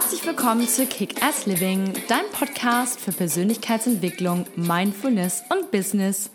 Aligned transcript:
Herzlich 0.00 0.24
willkommen 0.24 0.68
zu 0.68 0.86
Kick-Ass 0.86 1.46
Living, 1.46 1.92
dein 2.06 2.30
Podcast 2.30 3.00
für 3.00 3.10
Persönlichkeitsentwicklung, 3.10 4.46
Mindfulness 4.54 5.42
und 5.50 5.72
Business. 5.72 6.30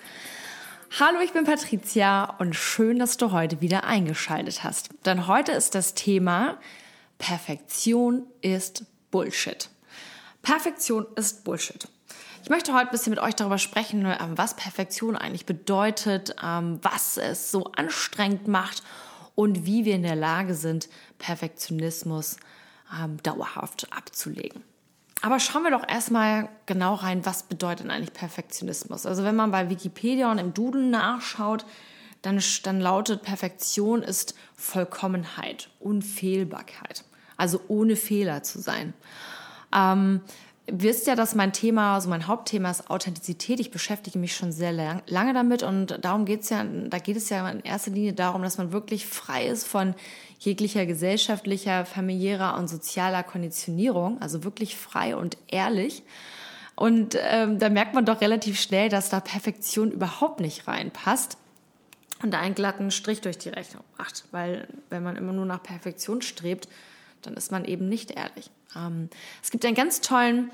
Hallo, 1.00 1.22
ich 1.24 1.32
bin 1.32 1.46
Patricia 1.46 2.26
und 2.40 2.58
schön, 2.58 3.00
dass 3.00 3.16
du 3.16 3.32
heute 3.32 3.62
wieder 3.62 3.86
eingeschaltet 3.86 4.66
hast. 4.66 4.90
Denn 5.06 5.28
heute 5.28 5.54
ist 5.54 5.76
das 5.76 5.94
Thema 5.94 6.58
Perfektion 7.20 8.28
ist 8.42 8.84
Bullshit. 9.12 9.70
Perfektion 10.42 11.06
ist 11.16 11.46
Bullshit. 11.46 11.88
Ich 12.44 12.50
möchte 12.50 12.74
heute 12.74 12.88
ein 12.88 12.92
bisschen 12.92 13.12
mit 13.12 13.22
euch 13.22 13.36
darüber 13.36 13.60
sprechen, 13.60 14.06
ähm, 14.06 14.38
was 14.38 14.58
Perfektion 14.58 15.16
eigentlich 15.16 15.46
bedeutet, 15.46 16.36
ähm, 16.44 16.80
was 16.82 17.16
es 17.16 17.50
so 17.50 17.72
anstrengend 17.78 18.46
macht 18.46 18.84
und 19.36 19.66
wie 19.66 19.86
wir 19.86 19.96
in 19.96 20.04
der 20.04 20.18
Lage 20.18 20.54
sind, 20.54 20.90
Perfektionismus 21.18 22.36
ähm, 22.98 23.22
dauerhaft 23.24 23.88
abzulegen. 23.92 24.64
Aber 25.22 25.40
schauen 25.40 25.64
wir 25.64 25.72
doch 25.72 25.88
erstmal 25.88 26.50
genau 26.66 26.96
rein, 26.96 27.26
was 27.26 27.44
bedeutet 27.44 27.90
eigentlich 27.90 28.14
Perfektionismus? 28.14 29.06
Also 29.06 29.24
wenn 29.24 29.38
man 29.38 29.52
bei 29.52 29.70
Wikipedia 29.70 30.30
und 30.30 30.38
im 30.38 30.54
Duden 30.54 30.90
nachschaut, 30.90 31.66
dann, 32.22 32.42
dann 32.64 32.82
lautet 32.82 33.22
Perfektion 33.22 34.04
ist 34.04 34.36
Vollkommenheit, 34.56 35.70
Unfehlbarkeit, 35.80 37.06
also 37.38 37.62
ohne 37.68 37.96
Fehler 37.96 38.44
zu 38.44 38.60
sein. 38.60 38.94
Ähm, 39.74 40.22
wisst 40.68 41.08
ja, 41.08 41.16
dass 41.16 41.36
mein 41.36 41.52
Thema, 41.52 41.96
also 41.96 42.10
mein 42.10 42.28
Hauptthema 42.28 42.72
ist 42.72 42.90
Authentizität. 42.90 43.60
Ich 43.60 43.72
beschäftige 43.72 44.18
mich 44.18 44.36
schon 44.36 44.52
sehr 44.52 44.72
lang, 44.72 45.02
lange 45.08 45.34
damit 45.34 45.62
und 45.62 46.00
darum 46.02 46.26
geht's 46.26 46.50
ja, 46.50 46.64
da 46.64 47.00
geht 47.00 47.18
es 47.18 47.30
ja 47.30 47.48
in 47.50 47.62
erster 47.62 47.92
Linie 47.92 48.14
darum, 48.14 48.42
dass 48.44 48.58
man 48.58 48.72
wirklich 48.72 49.06
frei 49.06 49.48
ist 49.48 49.68
von 49.68 49.94
jeglicher 50.40 50.86
gesellschaftlicher, 50.86 51.86
familiärer 51.86 52.58
und 52.58 52.70
sozialer 52.70 53.24
Konditionierung, 53.24 54.22
also 54.22 54.44
wirklich 54.44 54.76
frei 54.76 55.16
und 55.16 55.38
ehrlich. 55.48 56.04
Und 56.76 57.18
ähm, 57.20 57.60
da 57.60 57.70
merkt 57.70 57.94
man 57.94 58.06
doch 58.06 58.22
relativ 58.22 58.60
schnell, 58.60 58.90
dass 58.90 59.10
da 59.10 59.20
Perfektion 59.20 59.92
überhaupt 59.92 60.40
nicht 60.40 60.68
reinpasst 60.68 61.38
und 62.24 62.32
da 62.32 62.40
einen 62.40 62.56
glatten 62.56 62.90
Strich 62.90 63.22
durch 63.22 63.38
die 63.38 63.50
Rechnung 63.50 63.84
macht, 63.98 64.26
weil 64.32 64.68
wenn 64.90 65.04
man 65.04 65.18
immer 65.18 65.34
nur 65.34 65.46
nach 65.46 65.62
Perfektion 65.62 66.22
strebt, 66.22 66.68
dann 67.26 67.36
ist 67.36 67.52
man 67.52 67.66
eben 67.66 67.90
nicht 67.90 68.12
ehrlich. 68.12 68.50
Ähm, 68.76 69.10
es 69.42 69.52
gibt 69.52 69.66
einen 69.66 69.76
ganz 69.76 70.02
tollen, 70.02 70.52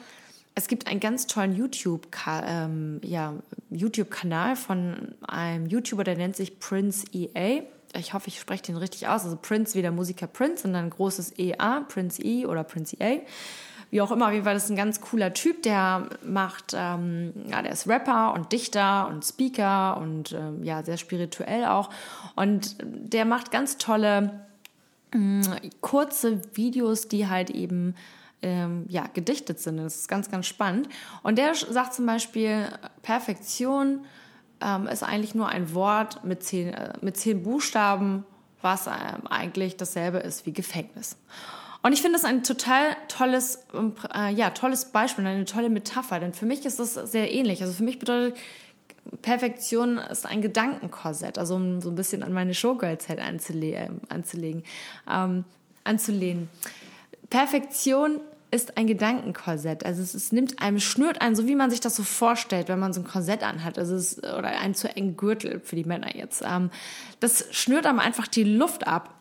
es 0.55 0.67
gibt 0.67 0.87
einen 0.87 0.99
ganz 0.99 1.27
tollen 1.27 1.55
YouTube, 1.55 2.07
ähm, 2.27 3.01
ja, 3.03 3.33
YouTube-Kanal 3.69 4.55
von 4.55 5.15
einem 5.21 5.67
YouTuber, 5.67 6.03
der 6.03 6.17
nennt 6.17 6.35
sich 6.35 6.59
Prince 6.59 7.05
EA. 7.13 7.63
Ich 7.95 8.13
hoffe, 8.13 8.27
ich 8.27 8.39
spreche 8.39 8.63
den 8.63 8.77
richtig 8.77 9.07
aus. 9.07 9.23
Also 9.23 9.37
Prince 9.41 9.75
wie 9.75 9.81
der 9.81 9.91
Musiker 9.91 10.27
Prince 10.27 10.67
und 10.67 10.73
dann 10.73 10.89
großes 10.89 11.37
EA, 11.39 11.81
Prince 11.81 12.21
E 12.21 12.45
oder 12.45 12.63
Prince 12.63 12.95
EA. 12.99 13.21
Wie 13.91 14.01
auch 14.01 14.11
immer, 14.11 14.27
auf 14.27 14.33
jeden 14.33 14.43
Fall, 14.43 14.53
das 14.53 14.65
ist 14.65 14.69
ein 14.69 14.75
ganz 14.75 15.01
cooler 15.01 15.33
Typ, 15.33 15.63
der 15.63 16.09
macht, 16.23 16.75
ähm, 16.75 17.33
ja, 17.47 17.63
der 17.63 17.71
ist 17.71 17.87
Rapper 17.87 18.33
und 18.33 18.51
Dichter 18.51 19.07
und 19.07 19.25
Speaker 19.25 19.97
und 19.97 20.31
ähm, 20.33 20.63
ja, 20.63 20.83
sehr 20.83 20.97
spirituell 20.97 21.65
auch. 21.65 21.89
Und 22.35 22.75
der 22.83 23.25
macht 23.25 23.49
ganz 23.49 23.77
tolle 23.77 24.45
kurze 25.81 26.41
Videos, 26.55 27.07
die 27.07 27.27
halt 27.27 27.49
eben 27.49 27.95
ähm, 28.41 28.85
ja, 28.87 29.07
gedichtet 29.13 29.59
sind. 29.59 29.77
Das 29.77 29.95
ist 29.95 30.07
ganz, 30.07 30.29
ganz 30.29 30.45
spannend. 30.45 30.87
Und 31.23 31.37
der 31.37 31.55
sagt 31.55 31.93
zum 31.93 32.05
Beispiel, 32.05 32.67
Perfektion 33.01 34.05
ähm, 34.61 34.87
ist 34.87 35.03
eigentlich 35.03 35.35
nur 35.35 35.49
ein 35.49 35.73
Wort 35.73 36.23
mit 36.23 36.43
zehn, 36.43 36.73
äh, 36.73 36.93
mit 37.01 37.17
zehn 37.17 37.43
Buchstaben, 37.43 38.25
was 38.61 38.87
ähm, 38.87 39.27
eigentlich 39.29 39.77
dasselbe 39.77 40.19
ist 40.19 40.45
wie 40.45 40.53
Gefängnis. 40.53 41.17
Und 41.81 41.93
ich 41.93 42.01
finde 42.01 42.17
das 42.17 42.25
ein 42.25 42.43
total 42.43 42.95
tolles, 43.07 43.65
ähm, 43.73 43.93
äh, 44.13 44.33
ja, 44.33 44.49
tolles 44.49 44.85
Beispiel, 44.85 45.25
eine 45.25 45.45
tolle 45.45 45.69
Metapher, 45.69 46.19
denn 46.19 46.33
für 46.33 46.45
mich 46.45 46.65
ist 46.65 46.79
das 46.79 46.93
sehr 46.93 47.33
ähnlich. 47.33 47.61
Also 47.61 47.73
für 47.73 47.83
mich 47.83 47.99
bedeutet 47.99 48.37
Perfektion 49.21 49.97
ist 49.97 50.25
ein 50.25 50.41
Gedankenkorsett, 50.41 51.37
also 51.37 51.55
um 51.55 51.81
so 51.81 51.89
ein 51.89 51.95
bisschen 51.95 52.23
an 52.23 52.33
meine 52.33 52.53
Showgirl-Zeit 52.53 53.19
anzule 53.19 53.73
äh, 53.73 53.89
anzulegen, 54.09 54.63
ähm, 55.09 55.45
anzulehnen. 55.83 56.49
Perfektion 57.29 58.21
ist 58.51 58.77
ein 58.77 58.87
Gedankenkorsett. 58.87 59.85
Also 59.85 60.01
es, 60.01 60.13
es, 60.13 60.31
nimmt 60.31 60.61
einem, 60.61 60.79
schnürt 60.79 61.21
einen, 61.21 61.35
so 61.35 61.47
wie 61.47 61.55
man 61.55 61.69
sich 61.69 61.79
das 61.79 61.95
so 61.95 62.03
vorstellt, 62.03 62.67
wenn 62.67 62.79
man 62.79 62.93
so 62.93 63.01
ein 63.01 63.07
Korsett 63.07 63.43
anhat. 63.43 63.77
Also 63.77 63.95
es 63.95 64.17
oder 64.19 64.59
ein 64.59 64.73
zu 64.73 64.89
engen 64.95 65.17
Gürtel 65.17 65.59
für 65.59 65.75
die 65.75 65.83
Männer 65.83 66.15
jetzt. 66.15 66.43
Ähm, 66.45 66.71
das 67.19 67.45
schnürt 67.51 67.85
einem 67.85 67.99
einfach 67.99 68.27
die 68.27 68.43
Luft 68.43 68.87
ab. 68.87 69.13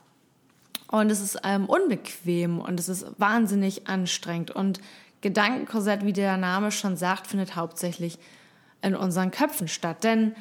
Und 0.91 1.11
es 1.11 1.21
ist 1.21 1.39
ähm, 1.45 1.67
unbequem 1.67 2.61
und 2.61 2.81
es 2.81 2.89
ist 2.89 3.07
wahnsinnig 3.19 3.89
anstrengend. 3.89 4.51
Und 4.51 4.81
Gedankenkorsett, 5.21 6.07
wie 6.07 6.15
der 6.15 6.39
Name 6.39 6.71
schon 6.71 6.97
sagt, 6.97 7.27
findet 7.27 7.57
hauptsächlich 7.57 8.19
in 8.83 8.95
unseren 8.95 9.31
Köpfen 9.31 9.69
statt. 9.69 10.05
Denn 10.05 10.35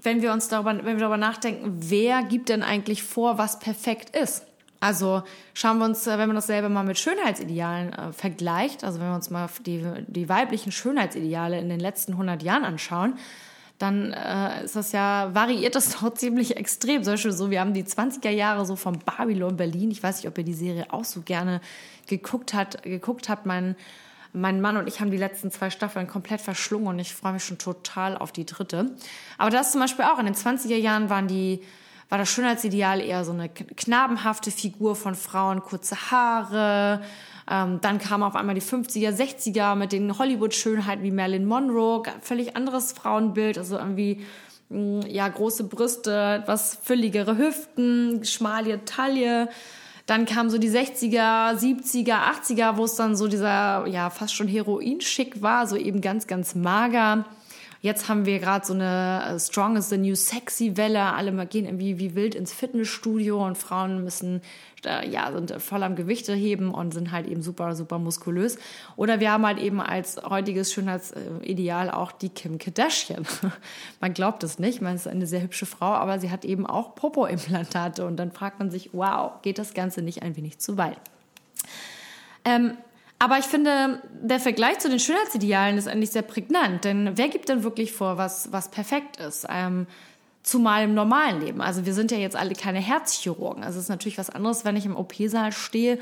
wenn 0.00 0.22
wir 0.22 0.32
uns 0.32 0.48
darüber, 0.48 0.76
wenn 0.76 0.96
wir 0.96 0.98
darüber 0.98 1.16
nachdenken, 1.16 1.76
wer 1.78 2.22
gibt 2.22 2.48
denn 2.48 2.62
eigentlich 2.62 3.02
vor, 3.02 3.38
was 3.38 3.58
perfekt 3.58 4.16
ist? 4.16 4.44
Also 4.80 5.22
schauen 5.54 5.78
wir 5.78 5.84
uns, 5.84 6.06
äh, 6.08 6.18
wenn 6.18 6.28
man 6.28 6.34
das 6.34 6.48
selber 6.48 6.68
mal 6.68 6.82
mit 6.82 6.98
Schönheitsidealen 6.98 7.92
äh, 7.92 8.12
vergleicht, 8.12 8.82
also 8.82 8.98
wenn 8.98 9.08
wir 9.08 9.14
uns 9.14 9.30
mal 9.30 9.48
die, 9.64 9.84
die 10.08 10.28
weiblichen 10.28 10.72
Schönheitsideale 10.72 11.58
in 11.60 11.68
den 11.68 11.78
letzten 11.78 12.12
100 12.12 12.42
Jahren 12.42 12.64
anschauen, 12.64 13.14
dann 13.78 14.12
äh, 14.12 14.64
ist 14.64 14.74
das 14.74 14.90
ja, 14.90 15.30
variiert 15.34 15.76
das 15.76 15.90
doch 16.00 16.12
ziemlich 16.14 16.56
extrem. 16.56 17.04
Zum 17.04 17.12
Beispiel 17.12 17.32
so, 17.32 17.50
wir 17.50 17.60
haben 17.60 17.74
die 17.74 17.84
20er 17.84 18.30
Jahre 18.30 18.66
so 18.66 18.74
von 18.74 18.98
Babylon 18.98 19.56
Berlin. 19.56 19.92
Ich 19.92 20.02
weiß 20.02 20.16
nicht, 20.16 20.28
ob 20.28 20.36
ihr 20.38 20.44
die 20.44 20.52
Serie 20.52 20.92
auch 20.92 21.04
so 21.04 21.20
gerne 21.20 21.60
geguckt, 22.08 22.52
hat, 22.52 22.82
geguckt 22.82 23.28
habt. 23.28 23.46
Mein 23.46 23.76
mein 24.32 24.60
Mann 24.60 24.76
und 24.76 24.88
ich 24.88 25.00
haben 25.00 25.10
die 25.10 25.18
letzten 25.18 25.50
zwei 25.50 25.70
Staffeln 25.70 26.06
komplett 26.06 26.40
verschlungen 26.40 26.88
und 26.88 26.98
ich 26.98 27.14
freue 27.14 27.34
mich 27.34 27.44
schon 27.44 27.58
total 27.58 28.16
auf 28.16 28.32
die 28.32 28.46
dritte. 28.46 28.90
Aber 29.38 29.50
das 29.50 29.72
zum 29.72 29.80
Beispiel 29.80 30.06
auch. 30.06 30.18
In 30.18 30.26
den 30.26 30.34
20er 30.34 30.76
Jahren 30.76 31.10
waren 31.10 31.28
die, 31.28 31.62
war 32.08 32.18
das 32.18 32.30
Schönheitsideal 32.30 33.00
eher 33.00 33.24
so 33.24 33.32
eine 33.32 33.48
knabenhafte 33.48 34.50
Figur 34.50 34.96
von 34.96 35.14
Frauen, 35.14 35.62
kurze 35.62 36.10
Haare. 36.10 37.02
Ähm, 37.50 37.80
dann 37.82 37.98
kamen 37.98 38.22
auf 38.22 38.36
einmal 38.36 38.54
die 38.54 38.62
50er, 38.62 39.10
60er 39.10 39.74
mit 39.74 39.92
den 39.92 40.18
Hollywood-Schönheiten 40.18 41.02
wie 41.02 41.10
Marilyn 41.10 41.44
Monroe, 41.44 42.02
völlig 42.20 42.56
anderes 42.56 42.92
Frauenbild, 42.92 43.58
also 43.58 43.76
irgendwie 43.76 44.24
mm, 44.70 45.00
ja 45.08 45.28
große 45.28 45.64
Brüste, 45.64 46.40
etwas 46.42 46.78
fülligere 46.82 47.36
Hüften, 47.36 48.24
schmale 48.24 48.84
Taille. 48.84 49.48
Dann 50.06 50.26
kam 50.26 50.50
so 50.50 50.58
die 50.58 50.70
60er, 50.70 51.56
70er, 51.56 52.16
80er, 52.42 52.76
wo 52.76 52.84
es 52.84 52.96
dann 52.96 53.16
so 53.16 53.28
dieser, 53.28 53.86
ja, 53.86 54.10
fast 54.10 54.34
schon 54.34 54.48
Heroin-Schick 54.48 55.42
war, 55.42 55.66
so 55.66 55.76
eben 55.76 56.00
ganz, 56.00 56.26
ganz 56.26 56.54
mager. 56.54 57.24
Jetzt 57.82 58.08
haben 58.08 58.26
wir 58.26 58.38
gerade 58.38 58.64
so 58.64 58.74
eine 58.74 59.34
äh, 59.34 59.40
Strong 59.40 59.76
is 59.76 59.88
the 59.88 59.98
New 59.98 60.14
Sexy 60.14 60.76
Welle. 60.76 61.02
Alle 61.02 61.32
gehen 61.46 61.64
irgendwie 61.64 61.98
wie 61.98 62.14
wild 62.14 62.36
ins 62.36 62.52
Fitnessstudio 62.52 63.44
und 63.44 63.58
Frauen 63.58 64.04
müssen 64.04 64.40
äh, 64.86 65.08
ja, 65.08 65.32
sind 65.32 65.52
voll 65.60 65.82
am 65.82 65.96
Gewichte 65.96 66.32
heben 66.32 66.72
und 66.72 66.94
sind 66.94 67.10
halt 67.10 67.26
eben 67.26 67.42
super, 67.42 67.74
super 67.74 67.98
muskulös. 67.98 68.56
Oder 68.94 69.18
wir 69.18 69.32
haben 69.32 69.44
halt 69.44 69.58
eben 69.58 69.80
als 69.80 70.16
heutiges 70.22 70.72
Schönheitsideal 70.72 71.90
auch 71.90 72.12
die 72.12 72.28
Kim 72.28 72.58
Kardashian. 72.58 73.26
man 74.00 74.14
glaubt 74.14 74.44
es 74.44 74.60
nicht, 74.60 74.80
man 74.80 74.94
ist 74.94 75.08
eine 75.08 75.26
sehr 75.26 75.42
hübsche 75.42 75.66
Frau, 75.66 75.92
aber 75.92 76.20
sie 76.20 76.30
hat 76.30 76.44
eben 76.44 76.66
auch 76.66 76.94
Popo-Implantate 76.94 78.06
und 78.06 78.16
dann 78.16 78.30
fragt 78.30 78.60
man 78.60 78.70
sich, 78.70 78.90
wow, 78.92 79.42
geht 79.42 79.58
das 79.58 79.74
Ganze 79.74 80.02
nicht 80.02 80.22
ein 80.22 80.36
wenig 80.36 80.58
zu 80.58 80.78
weit? 80.78 80.98
Ähm, 82.44 82.76
aber 83.22 83.38
ich 83.38 83.44
finde, 83.44 84.02
der 84.20 84.40
Vergleich 84.40 84.80
zu 84.80 84.88
den 84.88 84.98
Schönheitsidealen 84.98 85.78
ist 85.78 85.86
eigentlich 85.86 86.10
sehr 86.10 86.22
prägnant, 86.22 86.82
denn 86.82 87.12
wer 87.14 87.28
gibt 87.28 87.48
denn 87.48 87.62
wirklich 87.62 87.92
vor, 87.92 88.18
was, 88.18 88.50
was 88.50 88.68
perfekt 88.68 89.18
ist? 89.18 89.46
Ähm, 89.48 89.86
zumal 90.42 90.82
im 90.82 90.94
normalen 90.94 91.40
Leben. 91.40 91.60
Also 91.60 91.86
wir 91.86 91.94
sind 91.94 92.10
ja 92.10 92.18
jetzt 92.18 92.34
alle 92.34 92.54
keine 92.54 92.80
Herzchirurgen. 92.80 93.62
Also 93.62 93.78
es 93.78 93.84
ist 93.84 93.90
natürlich 93.90 94.18
was 94.18 94.28
anderes, 94.28 94.64
wenn 94.64 94.74
ich 94.74 94.86
im 94.86 94.96
OP-Saal 94.96 95.52
stehe 95.52 96.00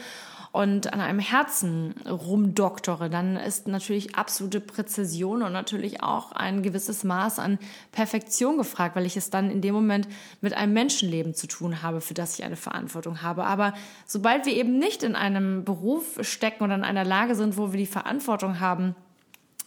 und 0.53 0.93
an 0.93 1.01
einem 1.01 1.21
Herzen 1.21 1.95
rumdoktore, 2.09 3.09
dann 3.09 3.37
ist 3.37 3.69
natürlich 3.69 4.17
absolute 4.17 4.61
Präzision 4.61 5.43
und 5.43 5.53
natürlich 5.53 6.03
auch 6.03 6.33
ein 6.33 6.63
gewisses 6.63 7.05
Maß 7.05 7.39
an 7.39 7.59
Perfektion 7.93 8.57
gefragt, 8.57 8.97
weil 8.97 9.07
ich 9.07 9.17
es 9.17 9.31
dann 9.31 9.51
in 9.51 9.61
dem 9.61 9.75
Moment 9.75 10.09
mit 10.41 10.53
einem 10.55 10.73
Menschenleben 10.73 11.35
zu 11.35 11.47
tun 11.47 11.83
habe, 11.83 12.01
für 12.01 12.15
das 12.15 12.37
ich 12.37 12.45
eine 12.45 12.57
Verantwortung 12.57 13.23
habe. 13.23 13.45
Aber 13.45 13.75
sobald 14.07 14.45
wir 14.45 14.55
eben 14.55 14.79
nicht 14.79 15.05
in 15.05 15.15
einem 15.15 15.65
Beruf 15.65 16.19
stecken 16.23 16.65
oder 16.65 16.75
in 16.75 16.85
einer 16.85 17.05
Lage 17.05 17.37
sind, 17.37 17.57
wo 17.57 17.73
wir 17.73 17.79
die 17.79 17.87
Verantwortung 17.87 18.59
haben 18.59 18.97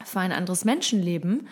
für 0.03 0.19
ein 0.19 0.33
anderes 0.33 0.65
Menschenleben, 0.65 1.47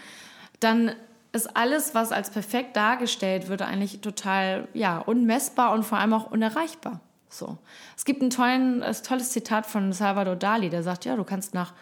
dann 0.60 0.92
ist 1.32 1.56
alles, 1.56 1.96
was 1.96 2.12
als 2.12 2.30
perfekt 2.30 2.76
dargestellt 2.76 3.48
wird, 3.48 3.62
eigentlich 3.62 4.02
total 4.02 4.68
ja, 4.74 4.98
unmessbar 5.00 5.72
und 5.74 5.84
vor 5.84 5.98
allem 5.98 6.14
auch 6.14 6.30
unerreichbar. 6.30 7.00
So. 7.32 7.58
Es 7.96 8.06
gibt 8.06 8.22
ein, 8.22 8.30
tollen, 8.30 8.84
ein 8.84 8.96
tolles 9.04 9.32
Zitat 9.32 9.66
von 9.66 9.94
Salvador 9.94 10.36
Dali, 10.36 10.70
der 10.70 10.84
sagt, 10.84 11.06
ja, 11.06 11.16
du 11.16 11.24
kannst 11.24 11.54
nach, 11.54 11.74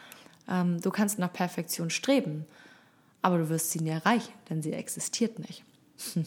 ähm, 0.47 0.79
du 0.79 0.91
kannst 0.91 1.17
nach 1.17 1.33
Perfektion 1.33 1.89
streben, 1.89 2.45
aber 3.23 3.39
du 3.39 3.49
wirst 3.49 3.71
sie 3.71 3.79
nie 3.79 3.89
erreichen, 3.89 4.31
denn 4.49 4.61
sie 4.61 4.73
existiert 4.73 5.39
nicht. 5.39 5.63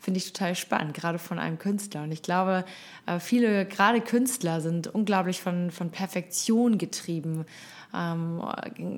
Finde 0.00 0.18
ich 0.18 0.32
total 0.32 0.54
spannend, 0.54 0.94
gerade 0.94 1.18
von 1.18 1.38
einem 1.38 1.58
Künstler. 1.58 2.02
Und 2.02 2.12
ich 2.12 2.22
glaube, 2.22 2.64
äh, 3.06 3.18
viele, 3.18 3.64
gerade 3.66 4.00
Künstler, 4.02 4.60
sind 4.60 4.86
unglaublich 4.86 5.40
von, 5.40 5.70
von 5.70 5.90
Perfektion 5.90 6.76
getrieben. 6.78 7.46
Ähm, 7.94 8.42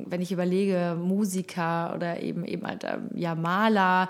wenn 0.06 0.20
ich 0.20 0.32
überlege, 0.32 0.96
Musiker 1.00 1.94
oder 1.94 2.20
eben 2.20 2.44
eben 2.44 2.66
halt, 2.66 2.84
ja, 3.14 3.34
Maler 3.34 4.08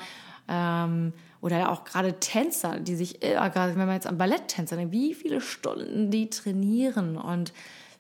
ähm, 0.49 1.13
oder 1.41 1.71
auch 1.71 1.85
gerade 1.85 2.19
Tänzer, 2.19 2.81
die 2.81 2.97
sich, 2.97 3.23
äh, 3.23 3.37
wenn 3.55 3.77
man 3.77 3.93
jetzt 3.93 4.07
an 4.07 4.19
Balletttänzer 4.19 4.77
denkt, 4.77 4.93
wie 4.93 5.15
viele 5.15 5.41
Stunden 5.41 6.11
die 6.11 6.31
trainieren 6.31 7.17
und 7.17 7.53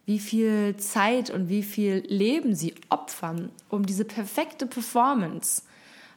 wie 0.06 0.18
viel 0.18 0.76
Zeit 0.78 1.30
und 1.30 1.48
wie 1.48 1.62
viel 1.62 2.02
Leben 2.08 2.54
sie 2.54 2.74
opfern, 2.88 3.50
um 3.68 3.84
diese 3.84 4.04
perfekte 4.04 4.66
Performance 4.66 5.62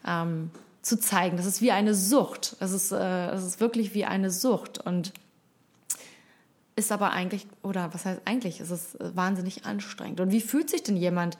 ähm, 0.07 0.49
zu 0.81 0.99
zeigen. 0.99 1.37
Das 1.37 1.45
ist 1.45 1.61
wie 1.61 1.71
eine 1.71 1.93
Sucht. 1.93 2.55
Es 2.59 2.71
ist, 2.71 2.91
äh, 2.91 3.29
es 3.31 3.43
ist 3.43 3.59
wirklich 3.59 3.93
wie 3.93 4.05
eine 4.05 4.31
Sucht 4.31 4.79
und 4.79 5.13
ist 6.75 6.91
aber 6.91 7.11
eigentlich, 7.11 7.45
oder 7.63 7.93
was 7.93 8.05
heißt 8.05 8.21
eigentlich, 8.25 8.61
ist 8.61 8.71
es 8.71 8.97
wahnsinnig 8.99 9.65
anstrengend. 9.65 10.21
Und 10.21 10.31
wie 10.31 10.41
fühlt 10.41 10.69
sich 10.69 10.83
denn 10.83 10.97
jemand, 10.97 11.37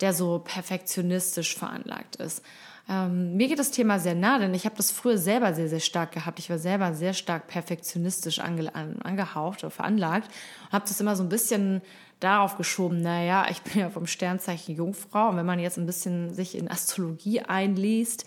der 0.00 0.12
so 0.12 0.38
perfektionistisch 0.38 1.56
veranlagt 1.56 2.16
ist? 2.16 2.42
Ähm, 2.90 3.36
mir 3.36 3.46
geht 3.46 3.60
das 3.60 3.70
Thema 3.70 4.00
sehr 4.00 4.16
nah, 4.16 4.40
denn 4.40 4.52
ich 4.52 4.64
habe 4.64 4.74
das 4.76 4.90
früher 4.90 5.16
selber 5.16 5.54
sehr, 5.54 5.68
sehr 5.68 5.80
stark 5.80 6.10
gehabt. 6.10 6.40
Ich 6.40 6.50
war 6.50 6.58
selber 6.58 6.92
sehr 6.92 7.14
stark 7.14 7.46
perfektionistisch 7.46 8.40
ange, 8.40 8.74
angehaucht 8.74 9.62
oder 9.62 9.70
veranlagt 9.70 10.28
und 10.66 10.72
habe 10.72 10.88
das 10.88 11.00
immer 11.00 11.14
so 11.14 11.22
ein 11.22 11.28
bisschen 11.28 11.82
darauf 12.18 12.56
geschoben, 12.56 13.00
naja, 13.00 13.46
ich 13.48 13.62
bin 13.62 13.80
ja 13.80 13.90
vom 13.90 14.08
Sternzeichen 14.08 14.74
Jungfrau 14.74 15.28
und 15.28 15.36
wenn 15.36 15.46
man 15.46 15.60
jetzt 15.60 15.78
ein 15.78 15.86
bisschen 15.86 16.34
sich 16.34 16.58
in 16.58 16.68
Astrologie 16.68 17.40
einliest, 17.40 18.24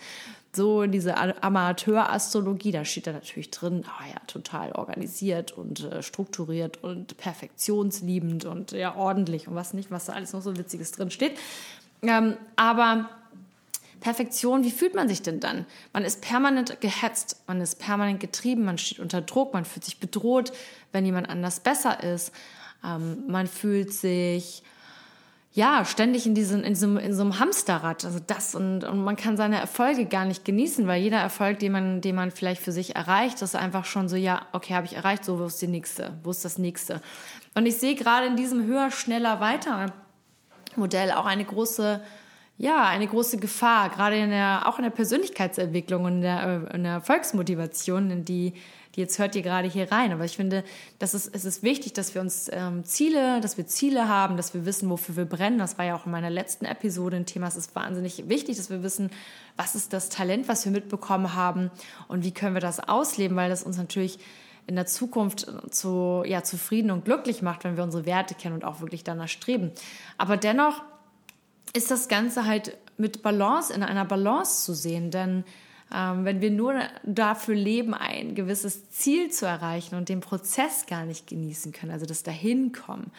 so 0.56 0.82
in 0.82 0.92
diese 0.92 1.16
Amateurastrologie, 1.42 2.72
da 2.72 2.84
steht 2.84 3.06
da 3.06 3.12
natürlich 3.12 3.50
drin, 3.50 3.84
oh 3.84 4.04
ja, 4.08 4.20
total 4.26 4.72
organisiert 4.72 5.52
und 5.52 5.84
äh, 5.84 6.02
strukturiert 6.02 6.82
und 6.82 7.18
perfektionsliebend 7.18 8.46
und 8.46 8.72
ja, 8.72 8.96
ordentlich 8.96 9.46
und 9.46 9.56
was 9.56 9.74
nicht, 9.74 9.90
was 9.90 10.06
da 10.06 10.14
alles 10.14 10.32
noch 10.32 10.42
so 10.42 10.56
Witziges 10.56 10.92
drin 10.92 11.10
steht. 11.10 11.36
Ähm, 12.02 12.36
aber 12.56 13.10
Perfektion, 14.04 14.64
wie 14.64 14.70
fühlt 14.70 14.94
man 14.94 15.08
sich 15.08 15.22
denn 15.22 15.40
dann? 15.40 15.64
Man 15.94 16.04
ist 16.04 16.20
permanent 16.20 16.78
gehetzt, 16.82 17.40
man 17.46 17.62
ist 17.62 17.78
permanent 17.78 18.20
getrieben, 18.20 18.66
man 18.66 18.76
steht 18.76 18.98
unter 18.98 19.22
Druck, 19.22 19.54
man 19.54 19.64
fühlt 19.64 19.82
sich 19.82 19.98
bedroht, 19.98 20.52
wenn 20.92 21.06
jemand 21.06 21.30
anders 21.30 21.60
besser 21.60 22.02
ist. 22.02 22.30
Ähm, 22.84 23.24
man 23.28 23.46
fühlt 23.46 23.94
sich 23.94 24.62
ja 25.54 25.86
ständig 25.86 26.26
in 26.26 26.34
diesem 26.34 26.62
in 26.64 26.74
so, 26.74 26.98
in 26.98 27.14
so 27.14 27.22
einem 27.22 27.40
Hamsterrad, 27.40 28.04
also 28.04 28.18
das 28.26 28.54
und, 28.54 28.84
und 28.84 29.02
man 29.02 29.16
kann 29.16 29.38
seine 29.38 29.58
Erfolge 29.58 30.04
gar 30.04 30.26
nicht 30.26 30.44
genießen, 30.44 30.86
weil 30.86 31.00
jeder 31.00 31.20
Erfolg, 31.20 31.60
den 31.60 31.72
man 31.72 32.02
den 32.02 32.14
man 32.14 32.30
vielleicht 32.30 32.60
für 32.60 32.72
sich 32.72 32.96
erreicht, 32.96 33.40
ist 33.40 33.56
einfach 33.56 33.86
schon 33.86 34.10
so 34.10 34.16
ja 34.16 34.42
okay 34.52 34.74
habe 34.74 34.84
ich 34.84 34.96
erreicht, 34.96 35.24
so 35.24 35.38
wo 35.38 35.46
ist 35.46 35.62
die 35.62 35.66
nächste, 35.66 36.12
wo 36.22 36.30
ist 36.30 36.44
das 36.44 36.58
nächste? 36.58 37.00
Und 37.54 37.64
ich 37.64 37.78
sehe 37.78 37.94
gerade 37.94 38.26
in 38.26 38.36
diesem 38.36 38.66
höher 38.66 38.90
schneller 38.90 39.40
weiter 39.40 39.94
Modell 40.76 41.10
auch 41.12 41.24
eine 41.24 41.46
große 41.46 42.02
ja, 42.56 42.84
eine 42.84 43.06
große 43.06 43.38
Gefahr, 43.38 43.90
gerade 43.90 44.16
in 44.16 44.30
der, 44.30 44.68
auch 44.68 44.78
in 44.78 44.84
der 44.84 44.90
Persönlichkeitsentwicklung 44.90 46.04
und 46.04 46.14
in 46.16 46.22
der, 46.22 46.70
in 46.72 46.84
der 46.84 46.92
Erfolgsmotivation, 46.92 48.10
in 48.12 48.24
die, 48.24 48.52
die 48.94 49.00
jetzt 49.00 49.18
hört 49.18 49.34
ihr 49.34 49.42
gerade 49.42 49.68
hier 49.68 49.90
rein. 49.90 50.12
Aber 50.12 50.24
ich 50.24 50.36
finde, 50.36 50.62
das 51.00 51.14
ist, 51.14 51.34
es 51.34 51.44
ist 51.44 51.64
wichtig, 51.64 51.94
dass 51.94 52.14
wir 52.14 52.20
uns 52.22 52.48
ähm, 52.52 52.84
Ziele, 52.84 53.40
dass 53.40 53.56
wir 53.56 53.66
Ziele 53.66 54.08
haben, 54.08 54.36
dass 54.36 54.54
wir 54.54 54.66
wissen, 54.66 54.88
wofür 54.88 55.16
wir 55.16 55.24
brennen. 55.24 55.58
Das 55.58 55.78
war 55.78 55.84
ja 55.84 55.96
auch 55.96 56.06
in 56.06 56.12
meiner 56.12 56.30
letzten 56.30 56.64
Episode 56.64 57.16
ein 57.16 57.26
Thema. 57.26 57.48
Es 57.48 57.56
ist 57.56 57.74
wahnsinnig 57.74 58.28
wichtig, 58.28 58.56
dass 58.56 58.70
wir 58.70 58.84
wissen, 58.84 59.10
was 59.56 59.74
ist 59.74 59.92
das 59.92 60.08
Talent, 60.08 60.46
was 60.46 60.64
wir 60.64 60.70
mitbekommen 60.70 61.34
haben 61.34 61.72
und 62.06 62.22
wie 62.22 62.32
können 62.32 62.54
wir 62.54 62.60
das 62.60 62.78
ausleben, 62.78 63.36
weil 63.36 63.50
das 63.50 63.64
uns 63.64 63.78
natürlich 63.78 64.20
in 64.66 64.76
der 64.76 64.86
Zukunft 64.86 65.46
zu, 65.70 66.22
ja, 66.24 66.42
zufrieden 66.44 66.92
und 66.92 67.04
glücklich 67.04 67.42
macht, 67.42 67.64
wenn 67.64 67.76
wir 67.76 67.84
unsere 67.84 68.06
Werte 68.06 68.34
kennen 68.34 68.54
und 68.54 68.64
auch 68.64 68.80
wirklich 68.80 69.02
danach 69.04 69.28
streben. 69.28 69.72
Aber 70.18 70.36
dennoch 70.36 70.82
ist 71.74 71.90
das 71.90 72.08
Ganze 72.08 72.46
halt 72.46 72.78
mit 72.96 73.22
Balance, 73.22 73.72
in 73.72 73.82
einer 73.82 74.04
Balance 74.04 74.64
zu 74.64 74.74
sehen. 74.74 75.10
Denn 75.10 75.44
ähm, 75.92 76.24
wenn 76.24 76.40
wir 76.40 76.50
nur 76.50 76.80
dafür 77.02 77.54
leben, 77.54 77.92
ein 77.94 78.34
gewisses 78.34 78.90
Ziel 78.90 79.30
zu 79.30 79.46
erreichen 79.46 79.96
und 79.96 80.08
den 80.08 80.20
Prozess 80.20 80.86
gar 80.86 81.04
nicht 81.04 81.26
genießen 81.26 81.72
können, 81.72 81.92
also 81.92 82.06
das 82.06 82.22
Dahinkommen, 82.22 83.10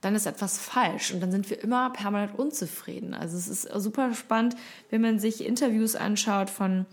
dann 0.00 0.14
ist 0.14 0.26
etwas 0.26 0.58
falsch 0.58 1.12
und 1.12 1.20
dann 1.20 1.32
sind 1.32 1.50
wir 1.50 1.62
immer 1.62 1.90
permanent 1.90 2.38
unzufrieden. 2.38 3.14
Also 3.14 3.36
es 3.36 3.48
ist 3.48 3.62
super 3.74 4.14
spannend, 4.14 4.56
wenn 4.90 5.00
man 5.00 5.18
sich 5.18 5.44
Interviews 5.44 5.96
anschaut 5.96 6.48
von 6.48 6.86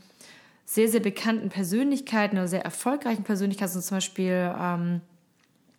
sehr, 0.66 0.88
sehr 0.88 1.02
bekannten 1.02 1.50
Persönlichkeiten 1.50 2.38
oder 2.38 2.48
sehr 2.48 2.64
erfolgreichen 2.64 3.24
Persönlichkeiten, 3.24 3.76
also 3.76 3.82
zum 3.82 3.98
Beispiel 3.98 4.56
ähm, 4.58 5.02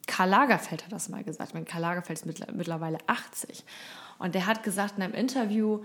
Karl 0.06 0.28
Lagerfeld 0.28 0.84
hat 0.84 0.92
das 0.92 1.08
mal 1.08 1.24
gesagt. 1.24 1.48
Ich 1.48 1.54
meine, 1.54 1.64
Karl 1.64 1.80
Lagerfeld 1.80 2.18
ist 2.18 2.26
mittlerweile 2.26 2.98
80 3.06 3.64
und 4.24 4.34
der 4.34 4.46
hat 4.46 4.62
gesagt 4.62 4.94
in 4.96 5.02
einem 5.02 5.12
Interview, 5.12 5.80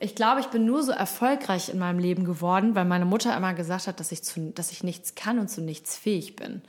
ich 0.00 0.16
glaube, 0.16 0.40
ich 0.40 0.48
bin 0.48 0.64
nur 0.64 0.82
so 0.82 0.90
erfolgreich 0.90 1.68
in 1.68 1.78
meinem 1.78 2.00
Leben 2.00 2.24
geworden, 2.24 2.74
weil 2.74 2.84
meine 2.84 3.04
Mutter 3.04 3.36
immer 3.36 3.54
gesagt 3.54 3.86
hat, 3.86 4.00
dass 4.00 4.10
ich, 4.10 4.24
zu, 4.24 4.50
dass 4.50 4.72
ich 4.72 4.82
nichts 4.82 5.14
kann 5.14 5.38
und 5.38 5.46
zu 5.46 5.62
nichts 5.62 5.96
fähig 5.96 6.34
bin. 6.34 6.62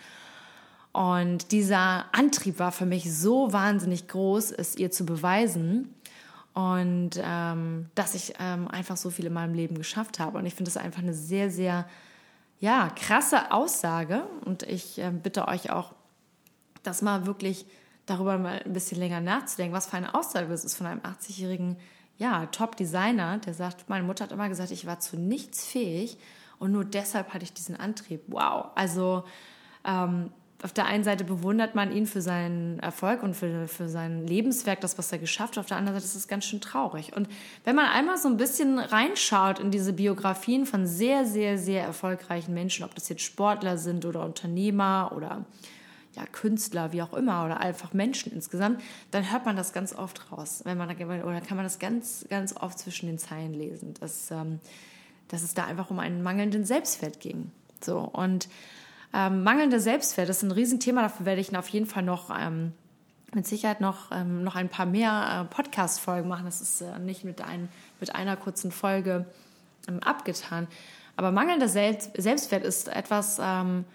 Und 0.92 1.51
dieser 1.51 2.06
Antrieb 2.12 2.60
war 2.60 2.72
für 2.72 2.86
mich 2.86 3.12
so 3.12 3.51
wahnsinnig 3.51 4.07
groß, 4.07 4.51
es 4.51 4.75
ihr 4.75 4.92
zu 4.92 5.04
beweisen 5.04 5.95
und 6.54 7.19
ähm, 7.19 7.90
dass 7.95 8.13
ich 8.13 8.36
ähm, 8.40 8.68
einfach 8.68 8.95
so 8.95 9.10
viel 9.10 9.25
in 9.25 9.34
meinem 9.34 9.56
Leben 9.56 9.75
geschafft 9.80 10.19
habe. 10.19 10.38
Und 10.38 10.45
ich 10.45 10.54
finde 10.54 10.69
das 10.72 10.78
einfach 10.78 11.01
eine 11.01 11.16
sehr, 11.16 11.50
sehr 11.50 11.88
ja, 12.60 12.92
krasse 12.95 13.51
Aussage. 13.51 14.22
Und 14.45 14.62
ich 14.62 15.00
äh, 15.00 15.10
bitte 15.10 15.48
euch 15.48 15.72
auch, 15.72 15.95
das 16.84 17.01
mal 17.01 17.25
wirklich 17.25 17.66
darüber 18.06 18.38
mal 18.38 18.62
ein 18.66 18.74
bisschen 18.74 19.00
länger 19.00 19.22
nachzudenken, 19.22 19.76
was 19.76 19.88
für 19.88 19.98
eine 19.98 20.14
Aussage 20.14 20.48
das 20.48 20.66
ist 20.66 20.76
von 20.76 20.88
einem 20.88 21.02
80-jährigen 21.02 21.78
ja, 22.18 22.46
Top-Designer, 22.48 23.40
der 23.40 23.54
sagt, 23.54 23.90
meine 23.90 24.04
Mutter 24.04 24.26
hat 24.26 24.32
immer 24.32 24.50
gesagt, 24.50 24.72
ich 24.72 24.86
war 24.86 25.00
zu 25.00 25.18
nichts 25.18 25.66
fähig 25.66 26.18
und 26.60 26.72
nur 26.72 26.86
deshalb 26.86 27.34
hatte 27.34 27.44
ich 27.44 27.54
diesen 27.54 27.76
Antrieb. 27.76 28.22
Wow. 28.28 28.68
Also 28.76 29.24
ähm, 29.86 30.32
auf 30.64 30.72
der 30.72 30.86
einen 30.86 31.04
Seite 31.04 31.26
bewundert 31.26 31.76
man 31.76 31.92
ihn 31.92 32.06
für 32.06 32.22
seinen 32.22 32.80
Erfolg 32.80 33.22
und 33.22 33.36
für, 33.36 33.68
für 33.68 33.90
sein 33.90 34.26
Lebenswerk, 34.26 34.80
das, 34.80 34.98
was 34.98 35.12
er 35.12 35.18
geschafft 35.18 35.58
hat. 35.58 35.64
Auf 35.64 35.66
der 35.66 35.76
anderen 35.76 35.98
Seite 35.98 36.06
ist 36.06 36.16
es 36.16 36.30
ganz 36.30 36.46
schön 36.46 36.62
traurig. 36.62 37.14
Und 37.14 37.28
wenn 37.66 37.76
man 37.76 37.88
einmal 37.88 38.18
so 38.18 38.30
ein 38.30 38.38
bisschen 38.38 38.80
reinschaut 38.80 39.60
in 39.60 39.72
diese 39.72 39.92
Biografien 39.92 40.66
von 40.66 40.88
sehr, 40.88 41.26
sehr, 41.26 41.57
sehr 41.57 41.83
erfolgreichen 41.83 42.54
Menschen, 42.54 42.86
ob 42.86 42.95
das 42.95 43.10
jetzt 43.10 43.24
Sportler 43.24 43.78
sind 43.78 44.06
oder 44.06 44.24
Unternehmer 44.24 45.12
oder 45.14 45.44
ja, 46.16 46.26
Künstler, 46.26 46.92
wie 46.92 47.02
auch 47.02 47.14
immer, 47.14 47.46
oder 47.46 47.60
einfach 47.60 47.94
Menschen 47.94 48.32
insgesamt, 48.32 48.82
dann 49.12 49.32
hört 49.32 49.46
man 49.46 49.56
das 49.56 49.74
ganz 49.74 49.94
oft 49.94 50.32
raus. 50.32 50.62
Wenn 50.64 50.78
man, 50.78 50.90
oder 50.90 51.42
kann 51.42 51.58
man 51.58 51.66
das 51.66 51.80
ganz, 51.80 52.26
ganz 52.30 52.56
oft 52.56 52.78
zwischen 52.78 53.08
den 53.08 53.18
Zeilen 53.18 53.54
lesen, 53.54 53.96
dass, 54.00 54.30
ähm, 54.32 54.60
dass 55.28 55.42
es 55.42 55.54
da 55.54 55.66
einfach 55.66 55.90
um 55.90 56.00
einen 56.00 56.22
mangelnden 56.22 56.66
Selbstwert 56.66 57.20
ging. 57.20 57.52
So, 57.82 58.00
und 58.00 58.48
ähm, 59.14 59.44
mangelnder 59.44 59.80
Selbstwert 59.80 60.30
ist 60.30 60.44
ein 60.44 60.52
Riesenthema, 60.52 61.02
dafür 61.02 61.26
werde 61.26 61.42
ich 61.42 61.56
auf 61.56 61.68
jeden 61.70 61.86
Fall 61.86 62.04
noch 62.04 62.30
ähm, 62.36 62.74
mit 63.36 63.48
Sicherheit 63.48 63.82
noch, 63.82 64.12
ähm, 64.12 64.44
noch 64.44 64.56
ein 64.56 64.70
paar 64.70 64.86
mehr 64.86 65.48
äh, 65.50 65.54
Podcast-Folgen 65.54 66.28
machen. 66.28 66.46
Das 66.46 66.62
ist 66.62 66.82
äh, 66.82 67.00
nicht 67.00 67.24
mit, 67.24 67.42
ein, 67.42 67.70
mit 68.00 68.14
einer 68.16 68.38
kurzen 68.38 68.72
Folge 68.72 69.26
ähm, 69.88 70.00
abgetan. 70.02 70.68
Aber 71.16 71.32
mangelnder 71.32 71.68
Selbst 71.68 72.12
Selbstwert 72.18 72.64
ist 72.64 72.88
etwas, 72.88 73.40
ähm, 73.42 73.86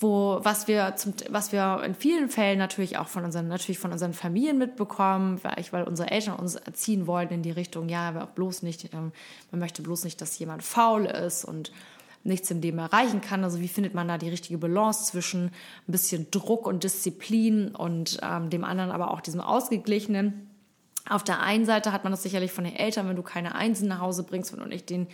wo, 0.00 0.40
was 0.42 0.66
wir 0.66 0.96
zum, 0.96 1.12
was 1.28 1.52
wir 1.52 1.82
in 1.84 1.94
vielen 1.94 2.30
Fällen 2.30 2.58
natürlich 2.58 2.96
auch 2.96 3.08
von 3.08 3.24
unseren, 3.24 3.48
natürlich 3.48 3.78
von 3.78 3.92
unseren 3.92 4.14
Familien 4.14 4.56
mitbekommen, 4.56 5.38
weil, 5.42 5.62
weil 5.72 5.84
unsere 5.84 6.10
Eltern 6.10 6.36
uns 6.36 6.54
erziehen 6.54 7.06
wollten 7.06 7.34
in 7.34 7.42
die 7.42 7.50
Richtung, 7.50 7.88
ja, 7.90 8.10
bloß 8.10 8.62
nicht, 8.62 8.92
ähm, 8.94 9.12
man 9.50 9.60
möchte 9.60 9.82
bloß 9.82 10.04
nicht, 10.04 10.20
dass 10.22 10.38
jemand 10.38 10.62
faul 10.62 11.04
ist 11.04 11.44
und 11.44 11.70
nichts 12.24 12.50
im 12.50 12.62
Leben 12.62 12.78
erreichen 12.78 13.20
kann. 13.20 13.44
Also 13.44 13.60
wie 13.60 13.68
findet 13.68 13.94
man 13.94 14.08
da 14.08 14.16
die 14.16 14.28
richtige 14.30 14.58
Balance 14.58 15.04
zwischen 15.04 15.46
ein 15.46 15.92
bisschen 15.92 16.30
Druck 16.30 16.66
und 16.66 16.82
Disziplin 16.82 17.74
und 17.74 18.18
ähm, 18.22 18.48
dem 18.48 18.64
anderen 18.64 18.90
aber 18.90 19.10
auch 19.10 19.20
diesem 19.20 19.40
Ausgeglichenen. 19.40 20.48
Auf 21.08 21.24
der 21.24 21.40
einen 21.40 21.64
Seite 21.66 21.92
hat 21.92 22.04
man 22.04 22.12
das 22.12 22.22
sicherlich 22.22 22.52
von 22.52 22.64
den 22.64 22.76
Eltern, 22.76 23.08
wenn 23.08 23.16
du 23.16 23.22
keine 23.22 23.54
Einsen 23.54 23.88
nach 23.88 24.00
Hause 24.00 24.22
bringst, 24.22 24.52
du 24.52 24.64
nicht 24.64 24.90
den 24.90 25.08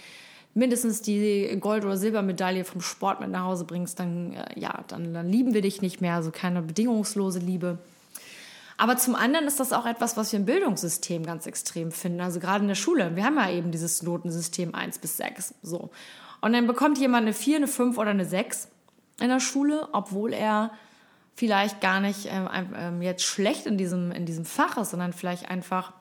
mindestens 0.56 1.02
die 1.02 1.56
Gold- 1.60 1.84
oder 1.84 1.98
Silbermedaille 1.98 2.64
vom 2.64 2.80
Sport 2.80 3.20
mit 3.20 3.30
nach 3.30 3.44
Hause 3.44 3.64
bringst, 3.64 4.00
dann, 4.00 4.32
äh, 4.32 4.58
ja, 4.58 4.84
dann, 4.88 5.12
dann 5.12 5.28
lieben 5.28 5.54
wir 5.54 5.60
dich 5.60 5.82
nicht 5.82 6.00
mehr, 6.00 6.14
also 6.14 6.30
keine 6.30 6.62
bedingungslose 6.62 7.38
Liebe. 7.38 7.78
Aber 8.78 8.96
zum 8.96 9.14
anderen 9.14 9.46
ist 9.46 9.60
das 9.60 9.72
auch 9.72 9.86
etwas, 9.86 10.16
was 10.16 10.32
wir 10.32 10.38
im 10.38 10.46
Bildungssystem 10.46 11.25
ganz 11.25 11.46
extrem 11.46 11.92
finden. 11.92 12.20
Also 12.20 12.40
gerade 12.40 12.62
in 12.62 12.68
der 12.68 12.75
Schule. 12.75 13.16
Wir 13.16 13.25
haben 13.25 13.36
ja 13.36 13.50
eben 13.50 13.70
dieses 13.70 14.02
Notensystem 14.02 14.75
1 14.75 14.98
bis 14.98 15.16
6. 15.18 15.54
So. 15.62 15.90
Und 16.40 16.52
dann 16.52 16.66
bekommt 16.66 16.98
jemand 16.98 17.22
eine 17.22 17.32
4, 17.32 17.56
eine 17.56 17.68
5 17.68 17.96
oder 17.96 18.10
eine 18.10 18.25
6 18.25 18.68
in 19.20 19.28
der 19.28 19.40
Schule, 19.40 19.88
obwohl 19.92 20.32
er 20.32 20.72
vielleicht 21.34 21.80
gar 21.80 22.00
nicht 22.00 22.28
ähm, 22.30 22.48
ähm, 22.76 23.02
jetzt 23.02 23.25
schlecht 23.25 23.66
in 23.66 23.78
diesem, 23.78 24.10
in 24.10 24.26
diesem 24.26 24.44
Fach 24.44 24.76
ist, 24.78 24.90
sondern 24.90 25.12
vielleicht 25.12 25.50
einfach 25.50 25.92